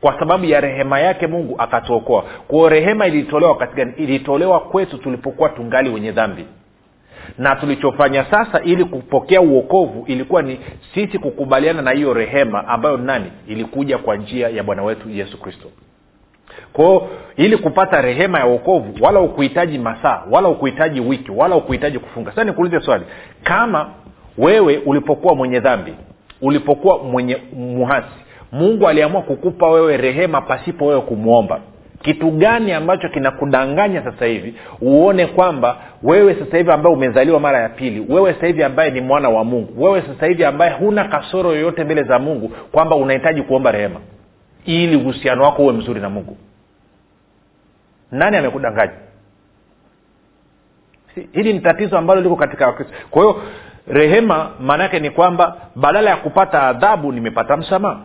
kwa 0.01 0.19
sababu 0.19 0.45
ya 0.45 0.61
rehema 0.61 1.01
yake 1.01 1.27
mungu 1.27 1.55
akatuokoa. 1.59 2.23
Kwao 2.49 2.69
rehema 2.69 3.07
ilitolewa 3.07 3.53
wakati 3.53 3.77
gani 3.77 3.93
ilitolewa 3.97 4.61
kwetu 4.61 4.99
tulipokuwa 4.99 5.49
tungali 5.49 5.91
wenye 5.91 6.13
dhambi 6.13 6.47
na 7.39 7.57
tulichofanya 7.57 8.25
sasa 8.25 8.61
ili 8.63 8.85
kupokea 8.85 9.41
uokovu 9.41 10.05
ilikuwa 10.07 10.43
ni 10.43 10.61
sisi 10.95 11.19
kukubaliana 11.19 11.83
na 11.83 11.91
hiyo 11.91 12.15
rehema 12.15 12.69
ambayo 12.69 12.97
nani? 12.97 13.33
Ilikuja 13.47 13.99
kwa 13.99 14.17
njia 14.17 14.49
ya 14.49 14.63
bwana 14.63 14.83
wetu 14.83 15.11
yesu 15.11 15.41
kristo. 15.41 15.69
Kwao 16.73 17.09
ili 17.37 17.57
kupata 17.57 18.01
rehema 18.03 18.39
ya 18.39 18.47
uokovu 18.47 19.05
wala 19.05 19.21
ukuhitaji 19.21 19.79
masaa 19.79 20.23
wala 20.31 20.49
ukuhitaji 20.49 21.01
wiki 21.01 21.31
wala 21.31 21.57
ukuhitaji 21.57 21.99
kufunga. 21.99 22.31
Sasa 22.31 22.45
nikuulize 22.45 22.81
swali. 22.81 23.05
Kama 23.43 23.91
wewe 24.39 24.79
ulipokuwa 24.87 25.35
mwenye 25.35 25.61
dhambi 25.61 25.95
ulipokuwa 26.43 26.99
mwenye 26.99 27.39
muhasi 27.57 28.09
mungu 28.53 28.89
aliamua 28.89 29.23
kukupa 29.23 29.71
wewe 29.71 29.97
rehema 29.97 30.41
pasipo 30.41 30.87
wewe 30.87 31.01
kumwomba 31.01 31.61
kitu 32.03 32.31
gani 32.31 32.73
ambacho 32.73 33.09
kinakudanganya 33.09 34.03
sasa 34.05 34.27
hivi? 34.27 34.55
Uone 34.81 35.27
kwamba 35.27 35.77
wewe 36.03 36.35
sasa 36.35 36.57
hivi 36.57 36.71
ambaye 36.73 36.95
umezaliwa 36.97 37.41
mara 37.41 37.59
ya 37.61 37.69
pili 37.69 38.07
wewe 38.09 38.35
sasa 38.35 38.47
hivi 38.47 38.63
ambaye 38.65 38.91
ni 38.91 39.01
mwana 39.01 39.29
wa 39.29 39.45
mungu 39.45 39.83
wewe 39.85 40.03
sasa 40.03 40.27
hivi 40.27 40.45
ambaye 40.45 40.73
huna 40.73 41.05
kasoro 41.05 41.53
yoyote 41.53 41.85
mbele 41.85 42.03
za 42.03 42.19
mungu 42.19 42.49
kwamba 42.49 42.97
unahitaji 42.97 43.43
kuomba 43.43 43.71
rehema. 43.73 44.01
Ili 44.65 44.97
uhusiano 44.97 45.43
wako 45.45 45.63
uwe 45.63 45.73
mzuri 45.73 46.01
na 46.01 46.11
mungu. 46.11 46.37
Nani 48.13 48.37
amekudanganya? 48.37 48.93
Hili 51.33 51.53
ni 51.53 51.61
tatizo 51.61 51.99
ambalo 51.99 52.21
liko 52.21 52.37
katika 52.37 52.67
wakristo. 52.67 52.95
Kwa 53.11 53.23
hiyo 53.23 53.43
rehema 53.89 54.51
maana 54.61 54.83
yake 54.83 54.99
ni 55.01 55.11
kwamba 55.11 55.57
badala 55.77 56.11
ya 56.11 56.17
kupata 56.17 56.63
adhabu 56.63 57.13
nimepata 57.13 57.57
msamaha. 57.57 58.01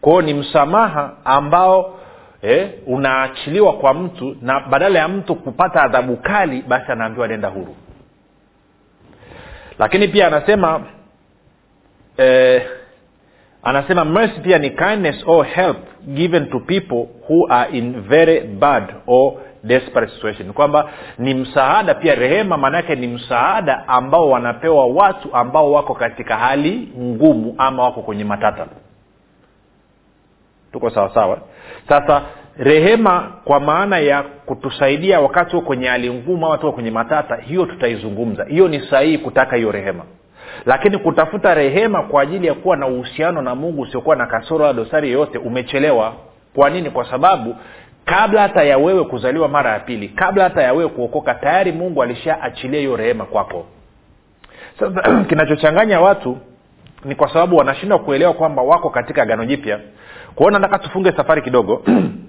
Kwao 0.00 0.22
ni 0.22 0.34
msamaha 0.34 1.12
ambao 1.24 1.98
eh, 2.42 2.70
unaachiliwa 2.86 3.72
kwa 3.72 3.94
mtu 3.94 4.36
na 4.42 4.60
badala 4.60 4.98
ya 4.98 5.08
mtu 5.08 5.34
kupata 5.34 5.82
adhabu 5.82 6.16
kali 6.16 6.62
basi 6.62 6.92
anaambiwa 6.92 7.28
nenda 7.28 7.48
huru. 7.48 7.76
Lakini 9.78 10.08
pia 10.08 10.26
anasema 10.26 10.80
eh, 12.16 12.62
anasema 13.62 14.04
mercy 14.04 14.40
pia 14.40 14.58
ni 14.58 14.70
kindness 14.70 15.24
or 15.26 15.46
help 15.46 15.76
given 16.06 16.50
to 16.50 16.60
people 16.60 17.06
who 17.28 17.46
are 17.48 17.70
in 17.78 18.00
very 18.00 18.40
bad 18.40 18.94
or 19.06 19.32
desperate 19.64 20.12
situation. 20.14 20.52
Kwamba 20.52 20.90
ni 21.18 21.34
msaada 21.34 21.94
pia 21.94 22.14
rehema 22.14 22.56
maanaake 22.56 22.94
ni 22.94 23.06
msaada 23.06 23.88
ambao 23.88 24.30
wanapewa 24.30 24.86
watu 24.86 25.34
ambao 25.36 25.72
wako 25.72 25.94
katika 25.94 26.36
hali 26.36 26.92
ngumu 26.98 27.54
ama 27.58 27.82
wako 27.82 28.02
kwenye 28.02 28.24
matata 28.24 28.66
tuko 30.72 30.90
sawasawa 30.90 31.38
sasa 31.88 32.22
rehema 32.58 33.32
kwa 33.44 33.60
maana 33.60 33.98
ya 33.98 34.22
kutusaidia 34.22 35.20
wakati 35.20 35.52
huo 35.56 35.60
kwenye 35.60 35.86
hali 35.88 36.10
ngumu 36.10 36.46
ama 36.46 36.58
tuko 36.58 36.72
kwenye 36.72 36.90
matata 36.90 37.36
hiyo 37.36 37.66
tutaizungumza. 37.66 38.44
Hiyo 38.44 38.68
ni 38.68 38.80
sahihi 38.90 39.18
kutaka 39.18 39.56
hiyo 39.56 39.72
rehema. 39.72 40.04
Lakini 40.66 40.98
kutafuta 40.98 41.54
rehema 41.54 42.02
kwa 42.02 42.22
ajili 42.22 42.46
ya 42.46 42.54
kuwa 42.54 42.76
na 42.76 42.86
uhusiano 42.86 43.42
na 43.42 43.54
mungu 43.54 43.82
usiokuwa 43.82 44.16
na 44.16 44.26
kasoro 44.26 44.66
ya 44.66 44.72
dosari 44.72 45.12
yoyote 45.12 45.38
umechelewa. 45.38 46.12
Kwa 46.54 46.70
nini? 46.70 46.90
Kwa 46.90 47.10
sababu 47.10 47.56
kabla 48.04 48.42
hata 48.42 48.64
ya 48.64 48.78
wewe 48.78 49.04
kuzaliwa 49.04 49.48
mara 49.48 49.70
ya 49.70 49.80
pili 49.80 50.08
kabla 50.08 50.44
hata 50.44 50.62
ya 50.62 50.72
wewe 50.72 50.88
kuokoka 50.88 51.34
tayari 51.34 51.72
mungu 51.72 52.02
alishaachilia 52.02 52.80
hiyo 52.80 52.96
rehema 52.96 53.24
kwako. 53.24 53.66
Sasa 54.80 55.02
kinachochanganya 55.28 56.00
watu 56.00 56.38
ni 57.04 57.14
kwa 57.14 57.28
sababu 57.28 57.56
wanashindwa 57.56 57.98
kuelewa 57.98 58.32
kwamba 58.32 58.62
wako 58.62 58.90
katika 58.90 59.22
agano 59.22 59.44
jipya 59.44 59.78
kwao 60.34 60.50
nataka 60.50 60.78
tufunge 60.78 61.12
safari 61.12 61.42
kidogo. 61.42 61.82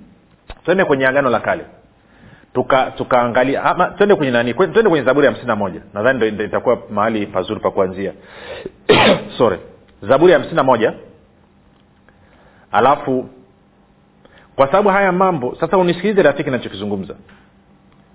Twende 0.65 0.85
kwenye 0.85 1.07
agano 1.07 1.29
la 1.29 1.39
kale. 1.39 1.65
Tuka 2.53 2.91
tukaangalia 2.91 3.75
twende 3.97 4.15
kwenye 4.15 4.31
nani? 4.31 4.53
Twende 4.53 4.89
kwenye 4.89 5.05
zaburi 5.05 5.25
ya 5.25 5.31
hamsini 5.31 5.47
na 5.47 5.55
moja. 5.55 5.81
Nadhani 5.93 6.27
itakuwa 6.27 6.77
mahali 6.89 7.25
pazuri 7.27 7.59
pa 7.59 7.71
kuanzia. 7.71 8.13
Sorry. 9.37 9.57
Zaburi 10.01 10.31
ya 10.31 10.37
hamsini 10.37 10.55
na 10.55 10.63
moja. 10.63 10.93
Alafu 12.71 13.29
kwa 14.55 14.67
sababu 14.67 14.89
haya 14.89 15.11
mambo 15.11 15.55
sasa 15.59 15.77
unisikilize 15.77 16.21
rafiki 16.21 16.49
nachokizungumza 16.49 17.15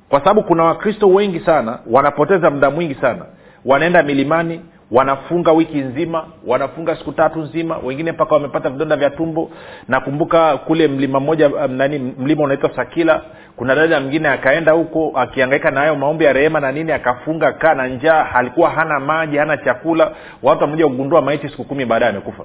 kwa 0.09 0.19
sababu 0.21 0.43
kuna 0.43 0.65
wakristo 0.65 1.09
wengi 1.09 1.41
sana 1.41 1.79
wanapoteza 1.87 2.51
muda 2.51 2.71
mwingi 2.71 2.95
sana 2.95 3.25
wanaenda 3.65 4.03
milimani 4.03 4.61
wanafunga 4.91 5.53
wiki 5.53 5.79
nzima 5.79 6.25
wanafunga 6.47 6.97
siku 6.97 7.13
tatu 7.13 7.39
nzima 7.39 7.79
wengine 7.79 8.13
mpaka 8.13 8.35
wamepata 8.35 8.71
vidonda 8.71 8.97
vya 8.97 9.11
tumbo. 9.11 9.51
Nakumbuka 9.89 10.57
kule 10.57 10.89
mlima 10.89 11.21
mmoja 11.21 11.49
nani 11.69 11.99
mlima 12.19 12.45
unaitwa 12.45 12.71
sakila 12.77 13.23
kuna 13.57 13.75
dada 13.75 14.01
mwingine 14.01 14.29
akaenda 14.29 14.73
huko 14.73 15.13
akiangaika 15.15 15.71
na 15.71 15.81
hayo 15.81 15.97
maombi 15.97 16.25
ya 16.25 16.33
rehema 16.33 16.61
na 16.61 16.73
nini 16.73 16.93
akafunga 16.93 17.53
kaa 17.53 17.75
na 17.75 17.87
njaa 17.87 18.27
alikuwa 18.35 18.71
hana 18.71 19.01
maji 19.01 19.37
hana 19.37 19.57
chakula. 19.57 20.11
Watu 20.43 20.61
wamekuja 20.61 20.87
kugundua 20.89 21.23
maiti 21.23 21.49
siku 21.49 21.65
kumi 21.65 21.85
baadaye 21.85 22.11
amekufa. 22.13 22.45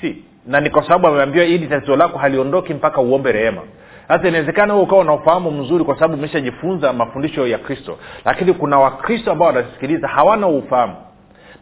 Si 0.00 0.24
na 0.46 0.60
ni 0.60 0.70
kwa 0.70 0.82
sababu 0.82 1.06
ameambiwa 1.06 1.44
hili 1.44 1.66
tatizo 1.66 1.96
lako 1.96 2.18
haliondoki 2.18 2.74
mpaka 2.74 3.00
uombe 3.00 3.32
rehema. 3.32 3.62
Sasa 4.08 4.28
inawezekana 4.28 4.74
huo 4.74 4.82
ukawa 4.82 5.04
na 5.04 5.12
ufahamu 5.12 5.50
mzuri 5.50 5.84
kwa 5.84 5.94
sababu 5.94 6.14
umeshajifunza 6.14 6.92
mafundisho 6.92 7.46
ya 7.46 7.58
kristo. 7.58 7.98
Lakini 8.24 8.52
kuna 8.52 8.78
wakristo 8.78 9.32
ambao 9.32 9.48
wanasikiliza 9.48 10.08
hawana 10.08 10.46
ufahamu 10.48 10.94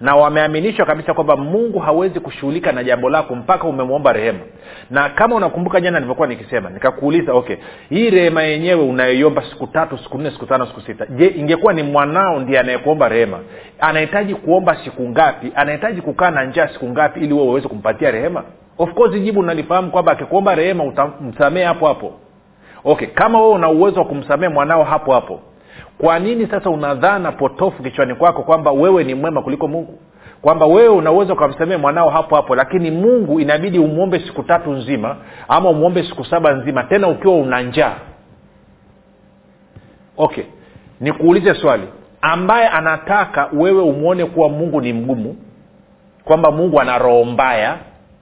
na 0.00 0.16
wameaminishwa 0.16 0.86
kabisa 0.86 1.14
kwamba 1.14 1.36
mungu 1.36 1.78
hawezi 1.78 2.20
kushughulika 2.20 2.72
na 2.72 2.84
jambo 2.84 3.10
lako 3.10 3.34
mpaka 3.34 3.64
umemwomba 3.64 4.12
rehema. 4.12 4.38
Na 4.90 5.08
kama 5.08 5.36
unakumbuka 5.36 5.80
jana 5.80 5.98
nilivyokuwa 5.98 6.28
nikisema 6.28 6.70
nikakuuliza 6.70 7.32
okay 7.34 7.56
hii 7.90 8.10
rehema 8.10 8.42
yenyewe 8.42 8.82
unayoiomba 8.82 9.42
siku 9.50 9.66
tatu 9.66 9.98
siku 9.98 10.18
nne 10.18 10.30
siku 10.30 10.46
tano 10.46 10.66
siku 10.66 10.80
sita 10.80 11.06
je 11.06 11.26
ingekuwa 11.36 11.72
ni 11.72 11.82
mwanao 11.82 12.38
ndiye 12.40 12.60
anayekuomba 12.60 13.08
rehema? 13.08 13.38
Anahitaji 13.80 14.34
kuomba 14.34 14.76
siku 14.84 15.08
ngapi? 15.08 15.52
Anahitaji 15.54 16.00
kukaa 16.00 16.30
na 16.30 16.44
njaa 16.44 16.68
siku 16.68 16.88
ngapi 16.88 17.20
ili 17.20 17.32
wewe 17.34 17.46
uweze 17.48 17.68
kumpatia 17.68 18.10
rehema? 18.10 18.42
Of 18.78 18.94
course 18.94 19.20
jibu 19.22 19.40
unalifahamu 19.40 19.90
kwamba 19.90 20.12
akikuomba 20.12 20.54
rehema 20.54 20.84
utamsamehe 20.84 21.66
hapo 21.66 21.86
hapo. 21.86 22.12
Okay 22.84 23.08
kama 23.08 23.40
wewe 23.40 23.52
una 23.54 23.68
uwezo 23.68 24.00
wa 24.00 24.06
kumsamehe 24.06 24.52
mwanao 24.54 24.84
hapo 24.84 25.12
hapo 25.12 25.40
kwa 25.98 26.18
nini 26.18 26.46
sasa 26.46 26.70
unadhana 26.70 27.32
potofu 27.32 27.82
kichwani 27.82 28.14
kwako 28.14 28.42
kwamba 28.42 28.70
wewe 28.72 29.04
ni 29.04 29.14
mwema 29.14 29.42
kuliko 29.42 29.68
mungu? 29.68 29.98
Kwamba 30.42 30.66
wewe 30.66 30.88
unaweza 30.88 31.32
ukamsamehe 31.32 31.76
mwanao 31.76 32.10
hapo 32.10 32.36
hapo 32.36 32.56
lakini 32.56 32.90
mungu 32.90 33.40
inabidi 33.40 33.78
umwombe 33.78 34.18
siku 34.20 34.42
tatu 34.42 34.70
nzima 34.72 35.16
ama 35.48 35.70
umwombe 35.70 36.02
siku 36.02 36.24
saba 36.24 36.52
nzima 36.52 36.84
tena 36.84 37.08
ukiwa 37.08 37.36
una 37.36 37.62
njaa? 37.62 37.96
Okay 40.16 40.44
nikuulize 41.00 41.54
swali. 41.54 41.88
Ambaye 42.20 42.68
anataka 42.68 43.48
wewe 43.52 43.82
umwone 43.82 44.24
kuwa 44.24 44.48
mungu 44.48 44.80
ni 44.80 44.92
mgumu 44.92 45.36
kwamba 46.24 46.50
mungu 46.50 46.80
ana 46.80 46.98
roho 46.98 47.24
mbaya 47.24 47.78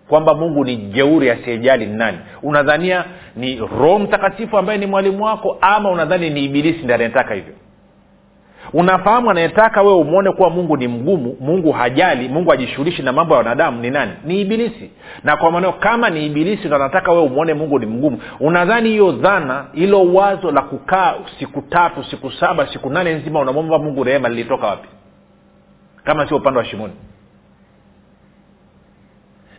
kwamba 0.08 0.34
mungu 0.34 0.64
ni 0.64 0.76
jeuri 0.76 1.30
asiyejali 1.30 1.86
ni 1.86 1.94
nani. 1.94 2.18
Unadhania 2.42 3.04
ni 3.36 3.56
roho 3.56 3.98
mtakatifu 3.98 4.58
ambaye 4.58 4.78
ni 4.78 4.86
mwalimu 4.86 5.24
wako 5.24 5.58
ama 5.60 5.90
unadhani 5.90 6.30
ni 6.30 6.44
ibilisi 6.44 6.84
ndi 6.84 6.92
anayetaka 6.92 7.34
hivyo? 7.34 7.54
Unafahamu 8.72 9.30
anayetaka 9.30 9.82
wewe 9.82 9.94
umwone 9.94 10.32
kuwa 10.32 10.50
mungu 10.50 10.76
ni 10.76 10.88
mgumu 10.88 11.36
mungu 11.40 11.72
hajali 11.72 12.28
mungu 12.28 12.50
hajishughulishi 12.50 13.02
na 13.02 13.12
mambo 13.12 13.34
ya 13.34 13.38
wanadamu 13.38 13.80
ni 13.82 13.90
nani? 13.90 14.12
Ni 14.24 14.40
ibilisi. 14.40 14.90
Na 15.24 15.36
kwa 15.36 15.50
maneo 15.50 15.72
kama 15.72 16.10
ni 16.10 16.26
ibilisi 16.26 16.66
ndo 16.66 16.76
anataka 16.76 17.12
wewe 17.12 17.24
umwone 17.24 17.54
mungu 17.54 17.78
ni 17.78 17.86
mgumu. 17.86 18.18
Unadhani 18.40 18.88
hiyo 18.88 19.12
dhana 19.12 19.64
hilo 19.72 20.14
wazo 20.14 20.50
la 20.50 20.62
kukaa 20.62 21.14
siku 21.38 21.62
tatu 21.62 22.04
siku 22.04 22.30
saba 22.32 22.66
siku 22.72 22.90
nane 22.90 23.14
nzima 23.14 23.40
unamwomba 23.40 23.78
mungu 23.78 24.04
rehema 24.04 24.28
lilitoka 24.28 24.66
wapi? 24.66 24.88
Kama 26.04 26.28
sio 26.28 26.36
upande 26.36 26.58
wa 26.58 26.64
shimoni 26.64 26.92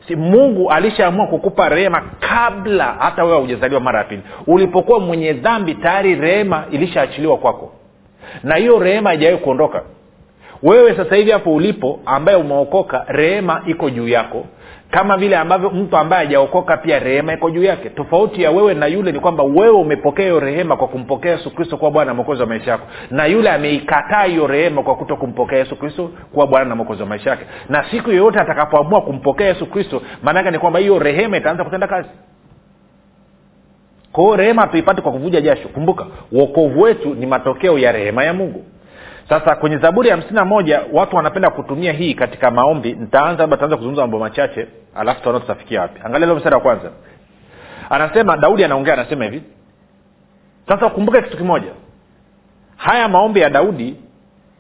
si 0.08 0.16
mungu 0.16 0.72
alishaamua 0.72 1.28
kukupa 1.28 1.70
rehema 1.70 2.02
kabla 2.20 2.96
hata 3.00 3.24
wewe 3.24 3.36
haujazaliwa 3.38 3.82
mara 3.82 4.00
ya 4.00 4.06
pili 4.06 4.22
ulipokuwa 4.48 5.00
mwenye 5.00 5.34
dhambi 5.34 5.76
tayari 5.76 6.16
rehema 6.16 6.64
ilishaachiliwa 6.72 7.38
kwako. 7.38 7.72
Na 8.44 8.56
hiyo 8.56 8.80
rehema 8.80 9.10
haijawahi 9.10 9.38
kuondoka. 9.38 9.82
Wewe 10.64 10.96
sasa 10.96 11.16
hivi 11.16 11.32
hapo 11.32 11.54
ulipo 11.54 12.00
ambaye 12.06 12.38
umeokoka 12.38 13.06
rehema 13.08 13.62
iko 13.66 13.90
juu 13.90 14.08
yako 14.08 14.46
kama 14.92 15.18
vile 15.18 15.38
ambavyo 15.38 15.70
mtu 15.70 15.98
ambaye 15.98 16.26
hajaokoka 16.26 16.78
pia 16.78 17.00
rehema 17.00 17.34
iko 17.34 17.50
juu 17.50 17.64
yake. 17.64 17.90
Tofauti 17.90 18.44
ya 18.44 18.52
wewe 18.52 18.74
na 18.74 18.86
yule 18.88 19.12
ni 19.12 19.20
kwamba 19.20 19.44
wewe 19.44 19.70
umepokea 19.70 20.26
hiyo 20.26 20.40
rehema 20.40 20.78
kwa 20.78 20.88
kumpokea 20.88 21.32
yesu 21.32 21.56
kristo 21.56 21.78
kuwa 21.78 21.92
bwana 21.92 22.08
na 22.12 22.14
mwokozi 22.14 22.42
wa 22.42 22.48
maisha 22.48 22.72
yako. 22.72 22.88
Na 23.12 23.26
yule 23.26 23.50
ameikataa 23.52 24.24
hiyo 24.24 24.48
rehema 24.48 24.84
kwa 24.84 24.96
kuto 24.96 25.16
kumpokea 25.16 25.58
yesu 25.60 25.76
kristo 25.76 26.12
kuwa 26.34 26.48
bwana 26.48 26.66
na 26.66 26.76
mwokozi 26.76 27.02
wa 27.02 27.08
maisha 27.08 27.30
yake. 27.30 27.46
Na 27.70 27.86
siku 27.92 28.10
yoyote 28.10 28.40
atakapoamua 28.40 29.02
kumpokea 29.02 29.48
yesu 29.48 29.66
kristo 29.66 30.02
maanake 30.24 30.52
ni 30.52 30.60
kwamba 30.60 30.80
hiyo 30.80 31.00
rehema 31.00 31.38
itaanza 31.38 31.64
kutenda 31.64 31.88
kazi. 31.88 32.10
Kwa 34.12 34.24
hiyo 34.24 34.36
rehema 34.36 34.62
hatuipati 34.62 35.02
kwa 35.02 35.12
kuvuja 35.12 35.42
jasho. 35.42 35.68
Kumbuka 35.68 36.06
uokovu 36.32 36.82
wetu 36.82 37.14
ni 37.16 37.26
matokeo 37.26 37.78
ya 37.80 37.92
rehema 37.92 38.24
ya 38.24 38.34
mungu 38.34 38.64
sasa 39.30 39.56
kwenye 39.56 39.78
zaburi 39.78 40.10
ya 40.10 40.16
hamsini 40.16 40.36
na 40.36 40.46
moja 40.46 40.82
watu 40.94 41.16
wanapenda 41.16 41.50
kutumia 41.50 41.92
hii 41.94 42.14
katika 42.14 42.52
maombi. 42.52 42.94
Nitaanza 42.94 43.44
labda 43.44 43.58
taanza 43.58 43.76
kuzungumza 43.76 44.02
mambo 44.02 44.20
machache 44.20 44.68
alafu 44.96 45.24
taona 45.24 45.40
tutafikia 45.40 45.82
wapi. 45.82 46.02
Angalia 46.04 46.34
mstari 46.36 46.56
wa 46.56 46.62
kwanza. 46.62 46.92
Anasema 47.90 48.38
daudi 48.38 48.64
anaongea 48.64 48.94
anasema 48.94 49.24
hivi. 49.26 49.44
Sasa 50.68 50.86
ukumbuke 50.86 51.22
kitu 51.22 51.38
kimoja. 51.38 51.72
Haya 52.78 53.08
maombi 53.08 53.40
ya 53.40 53.50
daudi 53.50 53.96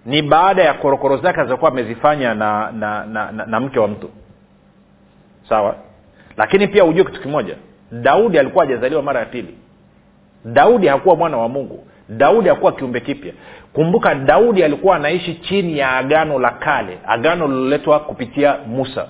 ni 0.05 0.21
baada 0.21 0.63
ya 0.63 0.73
korokoro 0.73 1.17
zake 1.17 1.39
alizokuwa 1.39 1.71
amezifanya 1.71 2.33
na 2.33 2.71
na, 2.71 3.05
na, 3.05 3.31
na 3.31 3.45
na 3.45 3.59
mke 3.59 3.79
wa 3.79 3.87
mtu. 3.87 4.09
Sawa? 5.49 5.75
Lakini 6.37 6.67
pia 6.67 6.85
ujue 6.85 7.03
kitu 7.03 7.21
kimoja. 7.21 7.55
Daudi 7.91 8.39
alikuwa 8.39 8.65
hajazaliwa 8.65 9.01
mara 9.01 9.19
ya 9.19 9.25
pili. 9.25 9.57
Daudi 10.45 10.87
hakuwa 10.87 11.15
mwana 11.15 11.37
wa 11.37 11.49
mungu. 11.49 11.87
Daudi 12.09 12.49
hakuwa 12.49 12.71
kiumbe 12.71 12.99
kipya 12.99 13.33
kumbuka 13.77 14.15
daudi 14.15 14.63
alikuwa 14.63 14.95
anaishi 14.95 15.35
chini 15.35 15.77
ya 15.77 15.91
agano 15.97 16.39
la 16.39 16.51
kale 16.51 16.97
agano 17.07 17.47
liloletwa 17.47 17.99
kupitia 17.99 18.57
musa. 18.67 19.07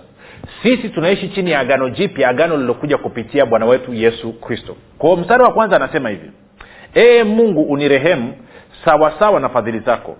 Sisi 0.63 0.89
tunaishi 0.89 1.29
chini 1.29 1.51
ya 1.51 1.59
agano 1.59 1.89
jipya 1.89 2.29
agano 2.29 2.57
lilokuja 2.57 2.97
kupitia 2.97 3.45
bwana 3.45 3.65
wetu 3.65 3.93
yesu 3.93 4.33
kristo. 4.33 4.75
Kwao 4.97 5.15
mstari 5.15 5.43
wa 5.43 5.53
kwanza 5.53 5.75
anasema 5.75 6.09
hivi 6.09 6.31
ee 6.95 7.23
mungu 7.23 7.61
unirehemu 7.61 8.33
sawasawa 8.85 9.39
na 9.39 9.49
fadhili 9.49 9.79
zako. 9.79 10.17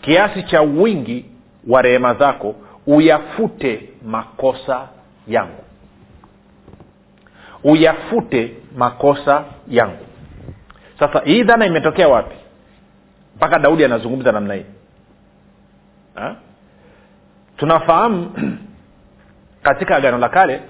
Kiasi 0.00 0.42
cha 0.42 0.60
wingi 0.62 1.24
wa 1.68 1.82
rehema 1.82 2.14
zako 2.14 2.54
uyafute 2.86 3.88
makosa 4.06 4.88
yangu. 5.28 5.64
Uyafute 7.64 8.52
makosa 8.76 9.44
yangu. 9.68 10.06
Sasa 10.98 11.20
hii 11.24 11.42
dhana 11.42 11.66
imetokea 11.66 12.08
wapi 12.08 12.34
mpaka 13.42 13.58
daudi 13.58 13.84
anazungumza 13.84 14.32
namna 14.32 14.54
hii. 14.54 14.64
Ha? 16.14 16.34
tunafahamu 17.56 18.30
katika 19.62 19.96
agano 19.96 20.18
la 20.18 20.28
kale 20.28 20.60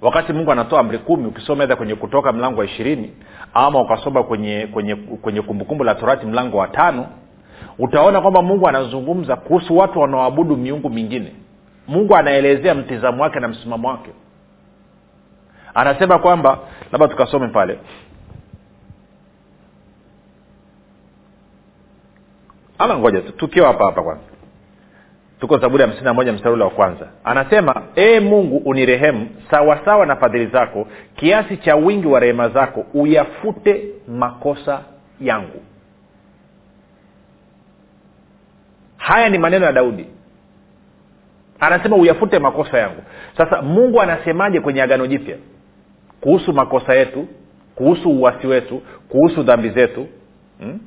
wakati 0.00 0.32
mungu 0.32 0.52
anatoa 0.52 0.80
amri 0.80 0.98
kumi 0.98 1.26
ukisoma 1.26 1.64
edha 1.64 1.76
kwenye 1.76 1.94
kutoka 1.94 2.32
mlango 2.32 2.60
wa 2.60 2.66
ishirini 2.66 3.12
ama 3.54 3.80
ukasoma 3.80 4.22
kwenye 4.22 4.66
kwenye 4.72 4.94
kwenye 4.96 5.42
kumbukumbu 5.42 5.84
la 5.84 5.94
torati 5.94 6.26
mlango 6.26 6.58
wa 6.58 6.68
tano 6.68 7.06
utaona 7.78 8.20
kwamba 8.20 8.42
mungu 8.42 8.68
anazungumza 8.68 9.36
kuhusu 9.36 9.76
watu 9.76 10.00
wanaoabudu 10.00 10.56
miungu 10.56 10.90
mingine. 10.90 11.32
Mungu 11.88 12.16
anaelezea 12.16 12.74
mtizamo 12.74 13.22
wake 13.22 13.40
na 13.40 13.48
msimamo 13.48 13.88
wake. 13.88 14.10
Anasema 15.74 16.18
kwamba 16.18 16.58
labda 16.92 17.08
tukasome 17.08 17.48
pale 17.48 17.78
ama 22.80 22.98
ngoja 22.98 23.20
tu 23.20 23.32
tukiwa 23.32 23.66
hapa 23.66 23.84
hapa 23.84 24.02
kwanza. 24.02 24.22
Tuko 25.40 25.58
zaburi 25.58 25.82
hamsini 25.82 26.12
moja 26.12 26.32
mstari 26.32 26.54
ule 26.54 26.64
wa 26.64 26.70
kwanza. 26.70 27.08
Anasema 27.24 27.82
ee 27.96 28.20
mungu 28.20 28.56
unirehemu 28.56 29.28
sawasawa 29.50 30.06
na 30.06 30.16
fadhili 30.16 30.46
zako 30.46 30.86
kiasi 31.16 31.56
cha 31.56 31.76
wingi 31.76 32.06
wa 32.06 32.20
rehema 32.20 32.48
zako 32.48 32.84
uyafute 32.94 33.84
makosa 34.08 34.80
yangu. 35.20 35.62
Haya 38.96 39.28
ni 39.28 39.38
maneno 39.38 39.66
ya 39.66 39.72
daudi. 39.72 40.06
Anasema 41.60 41.96
uyafute 41.96 42.38
makosa 42.38 42.78
yangu. 42.78 43.02
Sasa 43.36 43.62
mungu 43.62 44.00
anasemaje 44.00 44.60
kwenye 44.60 44.82
agano 44.82 45.06
jipya? 45.06 45.36
Kuhusu 46.20 46.52
makosa 46.52 46.94
yetu 46.94 47.26
kuhusu 47.74 48.10
uwasi 48.10 48.46
wetu 48.46 48.82
kuhusu 49.08 49.42
dhambi 49.42 49.70
zetu 49.70 50.06
hmm? 50.60 50.80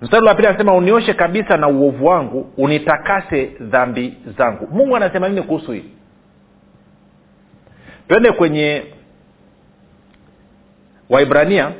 Mstari 0.00 0.26
wa 0.26 0.34
pili 0.34 0.48
anasema 0.48 0.74
unioshe 0.74 1.14
kabisa 1.14 1.56
na 1.56 1.68
uovu 1.68 2.06
wangu 2.06 2.50
unitakase 2.56 3.44
dhambi 3.60 4.16
zangu. 4.38 4.68
Mungu 4.70 4.96
anasema 4.96 5.28
nini 5.28 5.42
kuhusu 5.42 5.72
hii? 5.72 5.84
Twende 8.08 8.32
kwenye 8.32 8.84
waibrania 11.10 11.72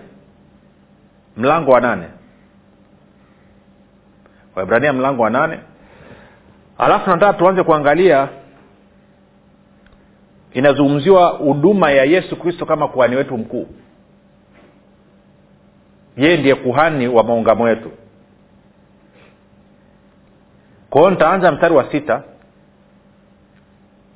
mlango 1.36 1.70
wa 1.70 1.80
nane. 1.80 2.06
Waibrania 4.56 4.92
mlango 4.92 5.22
wa 5.22 5.30
nane. 5.30 5.58
Alafu 6.78 7.10
nataka 7.10 7.32
tuanze 7.38 7.62
kuangalia 7.62 8.28
inazungumziwa 10.52 11.28
huduma 11.28 11.90
ya 11.90 12.04
yesu 12.04 12.36
kristo 12.36 12.66
kama 12.66 12.88
kuhani 12.88 13.16
wetu 13.16 13.38
mkuu. 13.38 13.66
Yeye 16.16 16.36
ndiye 16.36 16.54
kuhani 16.54 17.08
wa 17.08 17.24
maungamo 17.24 17.68
yetu 17.68 17.90
kwa 20.94 21.00
hiyo 21.02 21.10
nitaanza 21.10 21.52
mstari 21.52 21.74
wa 21.74 21.90
sita. 21.90 22.22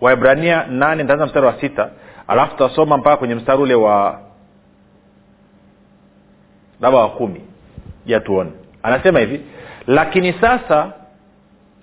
Waibrania 0.01 0.67
nane 0.67 1.03
nitaanza 1.03 1.27
mstari 1.27 1.47
wa 1.47 1.61
sita. 1.61 1.91
Alafu 2.29 2.53
tutasoma 2.57 2.97
mpaka 2.99 3.17
kwenye 3.17 3.35
mstari 3.35 3.63
ule 3.63 3.75
wa 3.75 4.21
labda 6.81 6.99
wa 6.99 7.11
kumi. 7.11 7.41
Ja 8.07 8.21
tuone? 8.21 8.51
Anasema 8.83 9.19
hivi 9.21 9.41
lakini 9.87 10.33
sasa 10.33 10.93